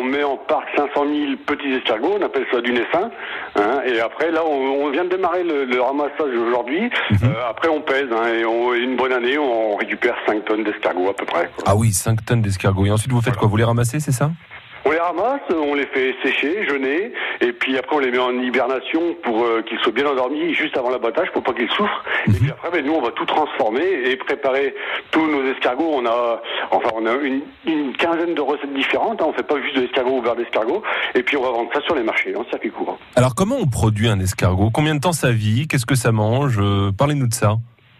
Met 0.07 0.23
en 0.23 0.37
parc 0.37 0.65
500 0.75 0.89
000 0.95 1.05
petits 1.45 1.71
escargots, 1.73 2.17
on 2.19 2.25
appelle 2.25 2.45
ça 2.51 2.61
du 2.61 2.71
naissin. 2.73 3.11
hein, 3.55 3.81
et 3.85 3.99
après 3.99 4.31
là 4.31 4.41
on, 4.45 4.85
on 4.85 4.89
vient 4.91 5.03
de 5.05 5.09
démarrer 5.09 5.43
le, 5.43 5.65
le 5.65 5.81
ramassage 5.81 6.33
aujourd'hui. 6.35 6.89
Mhm. 7.11 7.17
Euh, 7.23 7.49
après 7.49 7.69
on 7.69 7.81
pèse 7.81 8.07
hein, 8.11 8.27
et 8.33 8.45
on, 8.45 8.73
une 8.73 8.95
bonne 8.95 9.13
année 9.13 9.37
on 9.37 9.75
récupère 9.75 10.15
5 10.25 10.45
tonnes 10.45 10.63
d'escargots 10.63 11.09
à 11.09 11.13
peu 11.13 11.25
près. 11.25 11.49
quoi. 11.55 11.63
Ah 11.67 11.75
oui, 11.75 11.91
5 11.91 12.25
tonnes 12.25 12.41
d'escargots. 12.41 12.85
Et 12.85 12.91
ensuite 12.91 13.11
vous 13.11 13.21
faites 13.21 13.35
quoi? 13.37 13.47
Vous 13.47 13.57
les 13.57 13.63
ramassez, 13.63 13.99
c'est 13.99 14.11
ça? 14.11 14.31
On 14.87 14.91
les 14.91 14.99
ramasse, 14.99 15.41
on 15.53 15.73
les 15.75 15.85
fait 15.87 16.15
sécher, 16.23 16.65
jeûner, 16.65 17.11
et 17.41 17.51
puis 17.51 17.77
après 17.77 17.97
on 17.97 17.99
les 17.99 18.09
met 18.09 18.19
en 18.19 18.31
hibernation 18.39 19.15
pour 19.21 19.43
euh, 19.43 19.61
qu'ils 19.67 19.77
soient 19.79 19.91
bien 19.91 20.05
endormis 20.07 20.53
juste 20.53 20.77
avant 20.77 20.89
l'abattage 20.89 21.29
pour 21.33 21.43
pas 21.43 21.51
qu'ils 21.53 21.69
souffrent. 21.71 22.05
Et 22.27 22.31
puis 22.31 22.49
après, 22.51 22.71
ben, 22.71 22.85
nous 22.85 22.93
on 22.93 23.01
va 23.01 23.11
tout 23.11 23.25
transformer 23.25 23.83
et 24.05 24.15
préparer 24.15 24.73
tous 25.11 25.27
nos 25.27 25.43
escargots. 25.51 25.91
On 25.91 26.05
a, 26.05 26.41
enfin, 26.71 26.89
on 26.95 27.05
a 27.05 27.15
une, 27.15 27.41
une 27.65 27.91
quinzaine 27.97 28.33
de 28.33 28.39
recettes 28.39 28.73
différentes. 28.73 29.21
hein. 29.21 29.25
On 29.27 29.33
fait 29.33 29.43
pas 29.43 29.61
juste 29.61 29.75
de 29.75 29.81
l'escargot 29.81 30.19
ou 30.19 30.21
beurre 30.21 30.37
d'escargot. 30.37 30.81
Et 31.15 31.21
puis 31.23 31.35
on 31.35 31.43
va 31.43 31.49
vendre 31.51 31.69
ça 31.73 31.81
sur 31.81 31.93
les 31.95 32.03
marchés 32.03 32.33
en 32.37 32.45
circuit 32.45 32.71
court. 32.71 32.97
Alors 33.17 33.35
comment 33.35 33.57
on 33.59 33.67
produit 33.67 34.07
un 34.07 34.19
escargot? 34.21 34.69
Combien 34.73 34.95
de 34.95 35.01
temps 35.01 35.11
ça 35.11 35.31
vit? 35.31 35.67
Qu'est-ce 35.67 35.85
que 35.85 35.95
ça 35.95 36.13
mange? 36.13 36.59
Euh, 36.61 36.91
Parlez-nous 36.97 37.27
de 37.27 37.33
ça. 37.33 37.57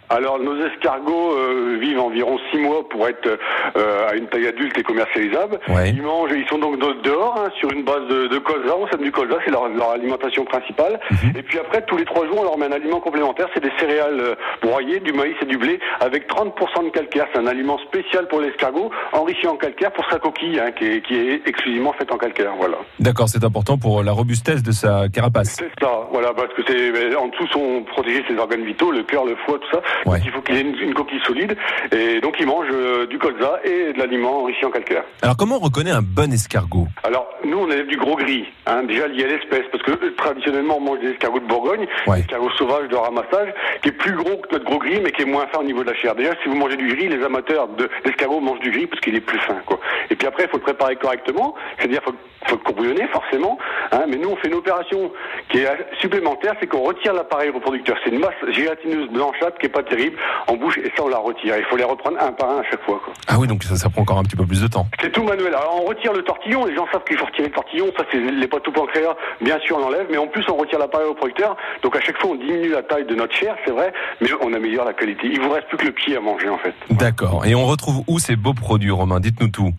Alors 0.10 0.40
nos 0.40 0.56
escargots 0.66 1.34
euh, 1.34 1.78
vivent 1.82 2.00
environ 2.00 2.38
six 2.52 2.58
mois 2.58 2.88
pour 2.88 3.08
être 3.08 3.28
euh, 3.76 4.08
à 4.10 4.16
une 4.16 4.28
taille 4.28 4.48
adulte 4.48 4.78
et 4.78 4.84
commercialisable. 4.84 5.60
Ouais. 5.68 5.90
Ils 5.90 6.02
mangent, 6.02 6.32
ils 6.36 6.48
sont 6.48 6.58
donc 6.60 6.80
de- 6.80 7.02
dehors 7.04 7.36
hein, 7.38 7.50
sur 7.60 7.72
une 7.72 7.84
base 7.84 8.08
de, 8.10 8.28
de 8.28 8.38
colza. 8.40 8.74
On 8.78 8.88
sème 8.88 9.02
du 9.02 9.12
colza, 9.12 9.36
c'est 9.44 9.52
leur, 9.52 9.68
leur 9.70 9.92
alimentation 9.92 10.46
principale. 10.46 11.00
Et 11.36 11.42
puis 11.44 11.60
après, 11.60 11.82
tous 11.86 11.98
les 11.98 12.06
trois 12.06 12.26
jours, 12.26 12.38
on 12.40 12.44
leur 12.44 12.58
met 12.58 12.68
un 12.68 12.72
aliment 12.72 13.00
complémentaire. 13.00 13.48
C'est 13.54 13.60
des 13.64 13.72
céréales 13.80 14.20
euh, 14.20 14.36
broyées, 14.62 15.00
du 15.02 15.12
maïs 15.14 15.36
et 15.42 15.46
du 15.46 15.58
blé, 15.58 15.80
avec 16.00 16.28
30% 16.30 16.86
de 16.86 16.90
calcaire. 16.90 17.28
C'est 17.34 17.40
un 17.40 17.48
aliment 17.48 17.78
spécial 17.80 18.28
pour 18.28 18.40
l'escargot, 18.40 18.90
enrichi 19.14 19.46
en 19.48 19.58
calcaire 19.58 19.92
pour 19.92 20.06
sa 20.10 20.20
coquille, 20.20 20.60
hein, 20.60 20.72
qui, 20.72 20.86
est, 20.86 21.02
qui 21.06 21.16
est 21.16 21.48
exclusivement 21.48 21.94
faite 21.94 22.12
en 22.14 22.18
calcaire. 22.18 22.54
Voilà. 22.58 22.78
D'accord, 23.00 23.28
c'est 23.28 23.44
important 23.44 23.78
pour 23.78 24.04
la 24.04 24.14
robustesse 24.14 24.64
de 24.64 24.72
sa 24.72 25.10
carapace. 25.10 25.56
C'est 25.60 25.72
ça, 25.84 26.08
voilà, 26.12 26.34
parce 26.34 26.54
que 26.54 26.62
c'est 26.68 27.16
en 27.16 27.28
dessous 27.28 27.48
sont 27.48 27.84
protégés 27.92 28.24
ses 28.28 28.38
organes 28.38 28.64
vitaux, 28.64 28.92
le 28.92 29.04
cœur, 29.04 29.26
le 29.26 29.36
foie, 29.46 29.60
tout 29.60 29.70
ça. 29.72 29.82
Donc 30.06 30.16
il 30.26 30.32
faut 30.32 30.42
qu'il 30.42 30.56
ait 30.56 30.62
une, 30.62 30.76
une 30.80 30.94
coquille 30.94 31.22
solide. 31.26 31.56
Et 31.92 32.22
donc 32.22 32.36
il 32.40 32.46
mange 32.46 32.68
euh, 32.72 33.06
du 33.08 33.18
colza 33.18 33.60
et 33.64 33.94
de 33.94 33.98
l'aliment 34.00 34.42
enrichi 34.44 34.66
en 34.66 34.72
calcaire. 34.72 35.04
Alors 35.22 35.38
comment 35.38 35.56
on 35.58 35.60
reconnaît 35.66 35.92
un 35.92 36.02
bon 36.02 36.32
escargot? 36.32 36.88
Alors 37.04 37.28
nous 37.44 37.58
on 37.58 37.70
élève 37.72 37.88
du 37.88 37.98
gros 37.98 38.16
gris, 38.16 38.46
hein, 38.66 38.84
déjà 38.84 39.08
lié 39.08 39.24
à 39.26 39.28
l'espèce, 39.28 39.66
parce 39.72 39.84
que 39.84 39.92
euh, 39.92 40.14
traditionnellement 40.18 40.78
on 40.78 40.82
mange 40.82 41.00
des 41.00 41.10
escargots 41.12 41.40
de 41.40 41.46
Bourgogne, 41.48 41.88
des 42.08 42.20
escargots 42.22 42.50
sauvages 42.52 42.90
de 42.90 42.96
ramassage, 42.96 43.54
qui 43.82 43.90
est 43.90 43.94
plus 43.94 44.14
gros 44.16 44.38
que 44.38 44.54
notre 44.54 44.66
gros 44.66 44.80
gris, 44.80 45.00
mais 45.04 45.12
qui 45.12 45.22
est 45.24 45.26
moins 45.26 45.48
fin 45.48 45.60
au 45.60 45.64
niveau 45.64 45.84
de 45.84 45.90
la 45.90 45.96
chair. 45.96 46.16
Déjà 46.16 46.32
si 46.44 46.50
vous 46.50 46.56
mangez 46.56 46.78
du 46.78 46.88
gris, 46.88 47.08
les 47.08 47.24
amateurs 47.24 47.68
de- 47.70 47.90
d'escargots 48.06 48.40
mangent 48.40 48.60
du 48.60 48.72
gris 48.72 48.88
parce 48.88 49.02
qu'il 49.02 49.16
est 49.16 49.22
plus 49.22 49.40
fin. 49.40 49.56
Quoi. 49.66 49.80
Et 50.10 50.16
puis 50.16 50.28
après 50.28 50.44
il 50.44 50.50
faut 50.50 50.58
le 50.58 50.64
préparer 50.64 50.96
correctement, 50.96 51.56
c'est-à-dire 51.78 52.02
faut, 52.04 52.14
faut 52.46 52.56
le 52.56 52.62
courbouillonner 52.64 53.08
forcément. 53.08 53.58
Hein, 53.92 54.04
mais 54.08 54.18
nous 54.18 54.30
on 54.30 54.36
fait 54.38 54.48
une 54.48 54.56
opération 54.56 55.12
qui 55.50 55.60
est 55.60 55.68
supplémentaire, 56.00 56.54
c'est 56.60 56.68
qu'on 56.68 56.82
retire 56.82 57.14
l'appareil 57.14 57.50
reproducteur. 57.50 57.98
C'est 58.04 58.12
une 58.12 58.20
masse 58.20 58.36
gélatineuse 58.50 59.10
blanchâtre 59.10 59.58
qui 59.60 59.66
est 59.66 59.70
pas 59.70 59.84
terrible 59.84 60.18
en 60.48 60.56
bouche, 60.56 60.78
et 60.78 60.92
ça 60.96 61.04
on 61.04 61.10
la 61.10 61.18
retire. 61.18 61.56
Il 61.58 61.66
faut 61.66 61.78
les 61.78 61.84
reprendre 61.84 62.18
un 62.22 62.32
par 62.32 62.50
un 62.50 62.60
à 62.60 62.64
chaque 62.64 62.84
fois. 62.84 63.00
Quoi. 63.04 63.14
Ah 63.28 63.36
oui, 63.40 63.48
donc 63.48 63.64
ça, 63.64 63.76
ça 63.76 63.90
prend 63.90 64.02
encore 64.02 64.20
un 64.20 64.24
petit 64.24 64.36
peu 64.36 64.46
plus 64.46 64.62
de 64.62 64.68
temps. 64.68 64.88
C'est 65.02 65.12
tout 65.12 65.24
manuel. 65.24 65.54
Alors 65.54 65.82
on 65.82 65.86
retire 65.86 66.14
le 66.14 66.22
tortillon, 66.24 66.66
les 66.66 66.76
gens 66.76 66.88
savent 66.92 67.04
qu'il 67.04 67.18
faut 67.18 67.26
retirer 67.26 67.48
le 67.48 67.54
tortillon, 67.54 67.88
ça 67.98 68.04
c'est 68.12 68.20
les 68.20 68.48
pâtes 68.48 68.70
pancréas, 68.70 69.16
bien 69.42 69.60
sûr 69.60 69.78
on 69.78 69.80
l'enlève, 69.80 70.08
mais 70.10 70.18
en 70.18 70.28
plus 70.28 70.44
on 70.50 70.56
retire 70.56 70.80
l'appareil 70.80 71.08
au 71.08 71.14
producteur, 71.14 71.56
donc 71.82 71.96
à 71.96 72.02
chaque 72.02 72.20
fois 72.20 72.32
on 72.32 72.36
diminue 72.36 72.70
la 72.70 72.84
taille 72.84 73.06
de 73.06 73.16
notre 73.16 73.34
chair, 73.34 73.56
c'est 73.66 73.72
vrai, 73.72 73.94
mais 74.22 74.30
on 74.42 74.54
améliore 74.54 74.86
la 74.86 74.94
qualité. 74.94 75.28
Il 75.28 75.40
vous 75.40 75.50
reste 75.50 75.68
plus 75.68 75.78
que 75.78 75.86
le 75.86 75.92
pied 75.92 76.16
à 76.16 76.20
manger 76.20 76.50
en 76.50 76.58
fait. 76.58 76.74
D'accord. 76.90 77.46
Et 77.46 77.56
on 77.56 77.66
retrouve 77.66 78.04
où 78.08 78.20
ces 78.20 78.36
beaux 78.36 78.54
produits, 78.54 78.92
Romain? 78.92 79.20
Dites-nous 79.20 79.50
tout. 79.50 79.72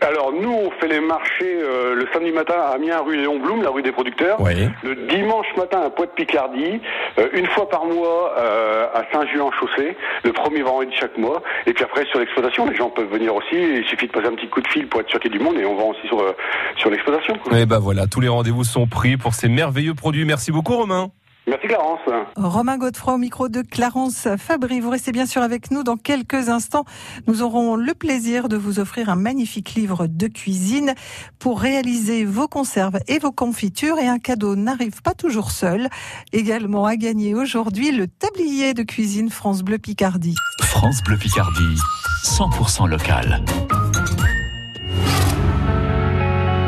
Alors 0.00 0.32
nous 0.32 0.52
on 0.52 0.70
fait 0.80 0.86
les 0.86 1.00
marchés 1.00 1.58
euh, 1.60 1.94
le 1.94 2.06
samedi 2.12 2.30
matin 2.30 2.54
à 2.54 2.74
Amiens 2.74 3.00
rue 3.00 3.16
Léon 3.16 3.40
Blum, 3.40 3.62
la 3.62 3.70
rue 3.70 3.82
des 3.82 3.90
producteurs. 3.90 4.40
Oui. 4.40 4.68
Le 4.84 4.94
dimanche 5.08 5.46
matin 5.56 5.80
à 5.80 5.90
Pointe-Picardie, 5.90 6.80
euh, 7.18 7.28
une 7.32 7.46
fois 7.46 7.68
par 7.68 7.84
mois 7.84 8.32
euh, 8.38 8.86
à 8.94 9.02
Saint-Julien-Chaussée, 9.12 9.96
le 10.22 10.32
premier 10.32 10.62
vendredi 10.62 10.92
de 10.92 10.96
chaque 10.96 11.18
mois. 11.18 11.42
Et 11.66 11.72
puis 11.72 11.84
après 11.84 12.04
sur 12.06 12.20
l'exploitation, 12.20 12.66
les 12.66 12.76
gens 12.76 12.90
peuvent 12.90 13.10
venir 13.10 13.34
aussi. 13.34 13.56
Il 13.56 13.84
suffit 13.86 14.06
de 14.06 14.12
passer 14.12 14.26
un 14.26 14.34
petit 14.34 14.48
coup 14.48 14.60
de 14.60 14.68
fil 14.68 14.86
pour 14.86 15.00
être 15.00 15.10
sûr 15.10 15.18
qu'il 15.18 15.32
y 15.32 15.34
ait 15.34 15.38
du 15.38 15.44
monde 15.44 15.58
et 15.58 15.64
on 15.64 15.74
vend 15.74 15.90
aussi 15.90 16.06
sur, 16.06 16.20
euh, 16.20 16.36
sur 16.76 16.90
l'exploitation. 16.90 17.34
Et 17.56 17.66
ben 17.66 17.80
voilà, 17.80 18.06
tous 18.06 18.20
les 18.20 18.28
rendez-vous 18.28 18.62
sont 18.62 18.86
pris 18.86 19.16
pour 19.16 19.34
ces 19.34 19.48
merveilleux 19.48 19.94
produits. 19.94 20.24
Merci 20.24 20.52
beaucoup, 20.52 20.76
Romain. 20.76 21.10
Merci 21.48 21.66
Clarence. 21.66 22.00
Romain 22.36 22.76
Godefroy 22.76 23.14
au 23.14 23.18
micro 23.18 23.48
de 23.48 23.62
Clarence 23.62 24.28
Fabry. 24.36 24.80
Vous 24.80 24.90
restez 24.90 25.12
bien 25.12 25.24
sûr 25.24 25.40
avec 25.40 25.70
nous 25.70 25.82
dans 25.82 25.96
quelques 25.96 26.50
instants. 26.50 26.84
Nous 27.26 27.40
aurons 27.42 27.74
le 27.74 27.94
plaisir 27.94 28.50
de 28.50 28.56
vous 28.58 28.80
offrir 28.80 29.08
un 29.08 29.16
magnifique 29.16 29.74
livre 29.74 30.06
de 30.06 30.26
cuisine 30.26 30.94
pour 31.38 31.60
réaliser 31.60 32.26
vos 32.26 32.48
conserves 32.48 32.98
et 33.08 33.18
vos 33.18 33.32
confitures. 33.32 33.98
Et 33.98 34.06
un 34.06 34.18
cadeau 34.18 34.56
n'arrive 34.56 35.00
pas 35.00 35.14
toujours 35.14 35.50
seul. 35.50 35.88
Également 36.34 36.84
à 36.84 36.96
gagner 36.96 37.34
aujourd'hui 37.34 37.92
le 37.92 38.08
tablier 38.08 38.74
de 38.74 38.82
cuisine 38.82 39.30
France 39.30 39.62
Bleu 39.62 39.78
Picardie. 39.78 40.34
France 40.64 41.02
Bleu 41.02 41.16
Picardie, 41.16 41.76
100% 42.24 42.86
local. 42.86 43.42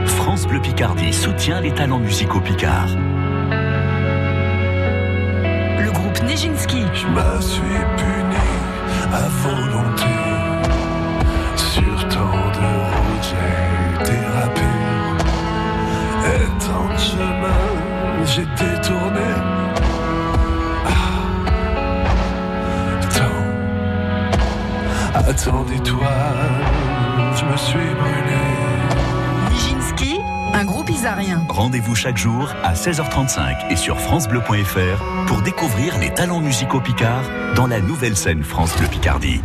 France 0.06 0.46
Bleu 0.46 0.62
Picardie 0.62 1.12
soutient 1.12 1.60
les 1.60 1.74
talents 1.74 1.98
musicaux 1.98 2.40
picards. 2.40 2.96
Je 6.32 6.46
me 6.46 6.54
suis 7.40 7.80
puni 7.96 8.50
à 9.12 9.28
volonté. 9.42 10.16
Sur 11.56 11.98
tant 12.08 12.50
de 12.56 12.68
routes, 12.86 13.26
j'ai 13.30 14.04
dérapé. 14.04 14.70
Et 16.26 16.46
tant 16.64 16.86
de 16.86 16.98
chemins, 16.98 17.72
j'ai 18.24 18.46
détourné. 18.46 19.30
Ah, 25.14 25.22
tant, 25.24 25.34
tant 25.44 25.62
d'étoiles, 25.64 26.64
je 27.34 27.44
me 27.44 27.56
suis 27.56 27.94
brûlé. 27.94 28.29
Rendez-vous 31.48 31.94
chaque 31.94 32.18
jour 32.18 32.52
à 32.62 32.74
16h35 32.74 33.72
et 33.72 33.76
sur 33.76 33.98
francebleu.fr 33.98 35.26
pour 35.26 35.40
découvrir 35.40 35.98
les 35.98 36.12
talents 36.12 36.40
musicaux 36.40 36.80
picards 36.80 37.24
dans 37.54 37.66
la 37.66 37.80
nouvelle 37.80 38.16
scène 38.16 38.42
France 38.42 38.76
Bleu 38.76 38.86
Picardie. 38.86 39.40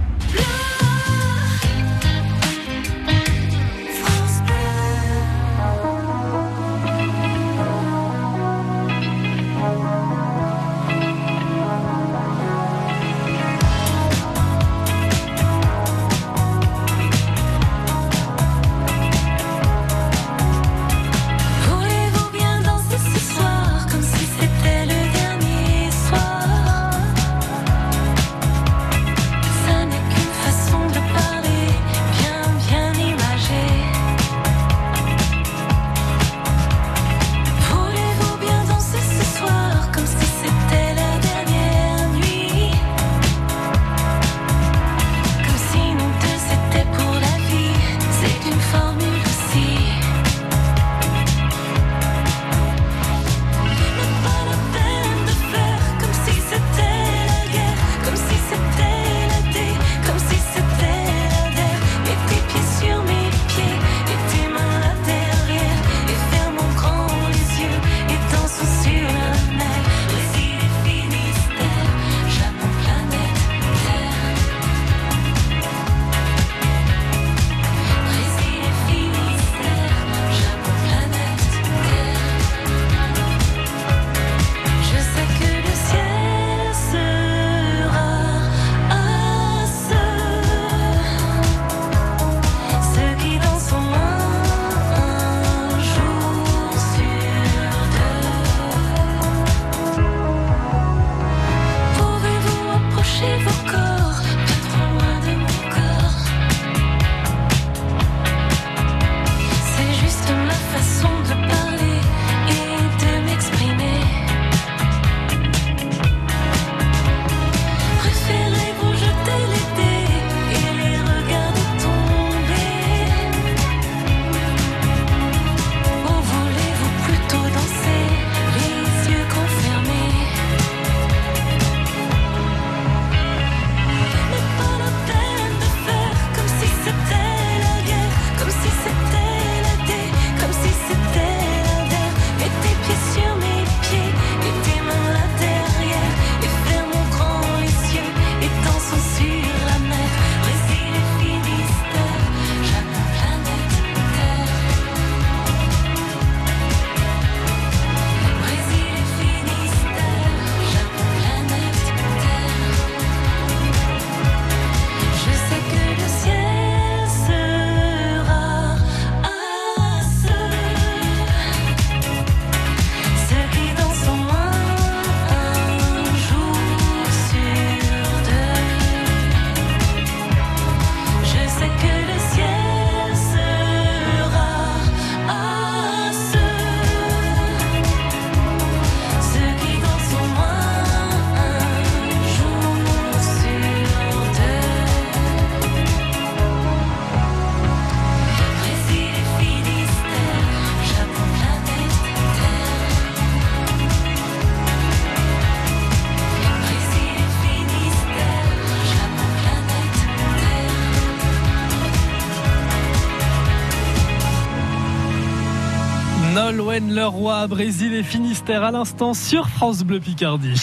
Brésil 217.47 217.93
et 217.93 218.03
Finistère 218.03 218.63
à 218.63 218.71
l'instant 218.71 219.13
sur 219.13 219.49
France 219.49 219.83
Bleu 219.83 219.99
Picardie. 219.99 220.55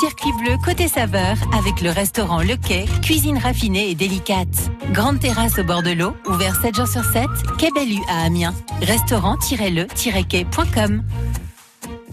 Circuit 0.00 0.32
bleu 0.42 0.56
côté 0.64 0.88
saveur 0.88 1.36
avec 1.56 1.82
le 1.82 1.90
restaurant 1.90 2.42
Le 2.42 2.56
Quai, 2.56 2.86
cuisine 3.02 3.38
raffinée 3.38 3.90
et 3.90 3.94
délicate. 3.94 4.72
Grande 4.92 5.20
terrasse 5.20 5.58
au 5.58 5.64
bord 5.64 5.82
de 5.82 5.90
l'eau, 5.90 6.16
ouvert 6.26 6.58
7 6.60 6.74
jours 6.74 6.88
sur 6.88 7.04
7, 7.04 7.28
Quai 7.58 7.68
Bellu 7.74 8.00
à 8.08 8.24
Amiens. 8.24 8.54
Restaurant-le-quai.com 8.82 11.02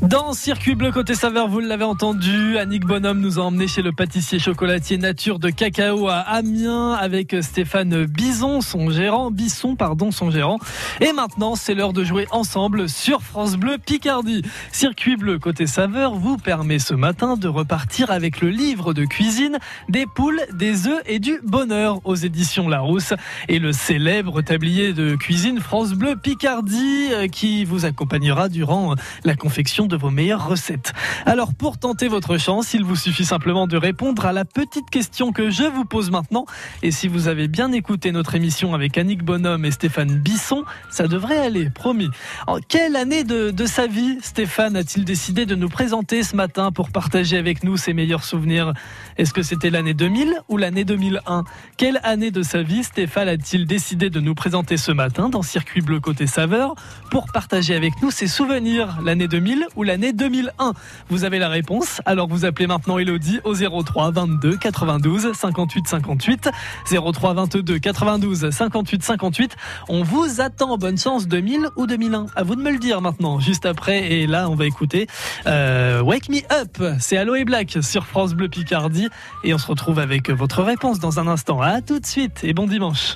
Dans 0.08 0.32
Circuit 0.32 0.76
Bleu 0.76 0.94
côté 0.94 1.16
saveur, 1.16 1.50
vous 1.50 1.60
l'avez 1.60 1.84
entendu, 1.84 2.58
Annick 2.58 2.86
Bonhomme 2.86 3.20
nous 3.20 3.40
a 3.40 3.42
emmené 3.42 3.68
chez 3.68 3.82
le 3.82 3.92
pâtissier 3.92 4.40
chocolatier 4.40 4.98
Nature 4.98 5.38
de 5.38 5.50
Cacao 5.50 6.08
à 6.08 6.20
Amiens 6.20 6.94
avec 6.94 7.36
Stéphane 7.42 8.06
Bison, 8.06 8.62
son 8.62 8.90
gérant, 8.90 9.32
Bisson, 9.32 9.76
pardon, 9.76 10.12
son 10.12 10.32
gérant. 10.32 10.60
Et 11.02 11.12
maintenant, 11.12 11.56
c'est 11.56 11.74
l'heure 11.74 11.92
de 11.92 12.06
jouer 12.06 12.26
ensemble 12.32 12.88
sur 12.88 13.22
France 13.22 13.58
Bleu 13.58 13.78
Picardie. 13.86 14.44
Circuit 14.72 15.18
Bleu 15.18 15.40
côté 15.40 15.68
saveur 15.68 16.16
vous 16.16 16.38
permet 16.38 16.80
ce 16.80 16.94
matin 16.94 17.36
de 17.36 17.50
repartir 17.50 18.10
avec 18.10 18.40
le 18.40 18.48
livre 18.48 18.94
de 18.94 19.04
cuisine 19.04 19.58
des 19.90 20.06
poules, 20.06 20.42
des 20.54 20.88
œufs 20.88 21.02
et 21.06 21.20
du 21.20 21.42
bonheur 21.44 22.00
aux 22.06 22.16
éditions 22.16 22.70
Larousse 22.70 23.14
et 23.50 23.60
le 23.60 23.74
célèbre 23.74 24.42
tablier 24.42 24.94
de 24.94 25.18
cuisine 25.18 25.60
France 25.60 25.92
Bleu 25.92 26.16
Picardie 26.16 27.10
euh, 27.12 27.28
qui 27.28 27.66
vous 27.66 27.84
accompagnera 27.84 28.48
durant 28.48 28.96
la 29.26 29.36
confection 29.36 29.86
de 29.86 29.97
vos 29.98 30.10
meilleures 30.10 30.48
recettes. 30.48 30.94
Alors 31.26 31.54
pour 31.54 31.78
tenter 31.78 32.08
votre 32.08 32.38
chance, 32.38 32.74
il 32.74 32.84
vous 32.84 32.96
suffit 32.96 33.26
simplement 33.26 33.68
de 33.68 33.78
répondre 33.78 34.26
à 34.26 34.34
la 34.34 34.46
petite 34.46 34.90
question 34.90 35.32
que 35.32 35.50
je 35.50 35.64
vous 35.64 35.86
pose 35.86 36.12
maintenant. 36.12 36.46
Et 36.84 36.92
si 36.92 37.08
vous 37.08 37.28
avez 37.28 37.48
bien 37.48 37.72
écouté 37.72 38.12
notre 38.12 38.36
émission 38.36 38.74
avec 38.74 38.98
Annick 38.98 39.24
Bonhomme 39.24 39.66
et 39.66 39.72
Stéphane 39.72 40.18
Bisson, 40.20 40.64
ça 40.90 41.08
devrait 41.08 41.40
aller, 41.40 41.70
promis. 41.70 42.10
En 42.48 42.60
quelle 42.60 42.96
année 42.96 43.24
de, 43.24 43.52
de 43.52 43.66
sa 43.66 43.88
vie 43.88 44.18
Stéphane 44.22 44.76
a-t-il 44.76 45.06
décidé 45.06 45.46
de 45.46 45.56
nous 45.56 45.70
présenter 45.70 46.24
ce 46.24 46.36
matin 46.36 46.72
pour 46.72 46.90
partager 46.92 47.38
avec 47.38 47.64
nous 47.64 47.78
ses 47.78 47.94
meilleurs 47.94 48.24
souvenirs 48.24 48.74
Est-ce 49.18 49.34
que 49.34 49.42
c'était 49.42 49.70
l'année 49.70 49.94
2000 49.96 50.42
ou 50.48 50.58
l'année 50.58 50.84
2001 50.84 51.44
Quelle 51.76 52.00
année 52.04 52.30
de 52.30 52.44
sa 52.44 52.62
vie 52.62 52.84
Stéphane 52.84 53.28
a-t-il 53.28 53.66
décidé 53.66 54.10
de 54.10 54.20
nous 54.20 54.36
présenter 54.36 54.78
ce 54.78 54.92
matin 54.92 55.30
dans 55.30 55.42
Circuit 55.42 55.82
Bleu 55.82 56.00
côté 56.00 56.28
saveur 56.28 56.76
pour 57.10 57.26
partager 57.32 57.76
avec 57.76 57.94
nous 58.02 58.12
ses 58.12 58.28
souvenirs? 58.28 59.00
L'année 59.04 59.28
2000 59.28 59.66
ou 59.76 59.84
l'année 59.84 60.14
2001 60.14 60.74
Vous 61.10 61.24
avez 61.24 61.40
la 61.40 61.50
réponse, 61.50 62.02
alors 62.06 62.28
vous 62.28 62.46
appelez 62.46 62.68
maintenant 62.68 63.00
Elodie 63.00 63.40
au 63.44 63.56
03 63.56 64.12
22 64.12 64.58
92 64.58 65.34
58 65.34 65.88
58 65.88 66.50
03 66.92 67.34
22 67.34 67.80
92 67.80 68.50
58 68.52 69.04
58. 69.04 69.56
On 69.90 70.04
vous 70.04 70.42
attend. 70.42 70.78
Bonne 70.78 70.98
chance 70.98 71.28
2000 71.28 71.70
ou 71.76 71.88
2001. 71.88 72.28
À 72.36 72.44
vous 72.44 72.56
de 72.56 72.62
me 72.62 72.72
le 72.72 72.78
dire 72.78 73.02
maintenant, 73.02 73.40
juste 73.40 73.66
après. 73.66 74.12
Et 74.12 74.28
là, 74.28 74.50
on 74.50 74.56
va 74.56 74.66
écouter 74.66 75.08
euh, 75.48 76.02
Wake 76.02 76.30
Me 76.30 76.40
Up. 76.54 76.98
C'est 77.00 77.18
Aloe 77.18 77.46
Black 77.46 77.78
sur 77.82 78.06
France 78.06 78.34
Bleu 78.34 78.48
Picardie. 78.48 79.07
Et 79.44 79.54
on 79.54 79.58
se 79.58 79.68
retrouve 79.68 80.00
avec 80.00 80.30
votre 80.30 80.64
réponse 80.64 81.00
dans 81.00 81.20
un 81.20 81.28
instant. 81.28 81.62
À 81.62 81.82
tout 81.82 82.00
de 82.00 82.06
suite 82.06 82.44
et 82.44 82.54
bon 82.54 82.68
dimanche. 82.68 83.16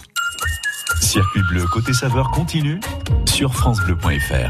Circuit 1.00 1.42
bleu 1.50 1.66
côté 1.68 1.94
saveur 1.94 2.32
continue 2.32 2.80
sur 3.26 3.54
francebleu.fr. 3.54 4.50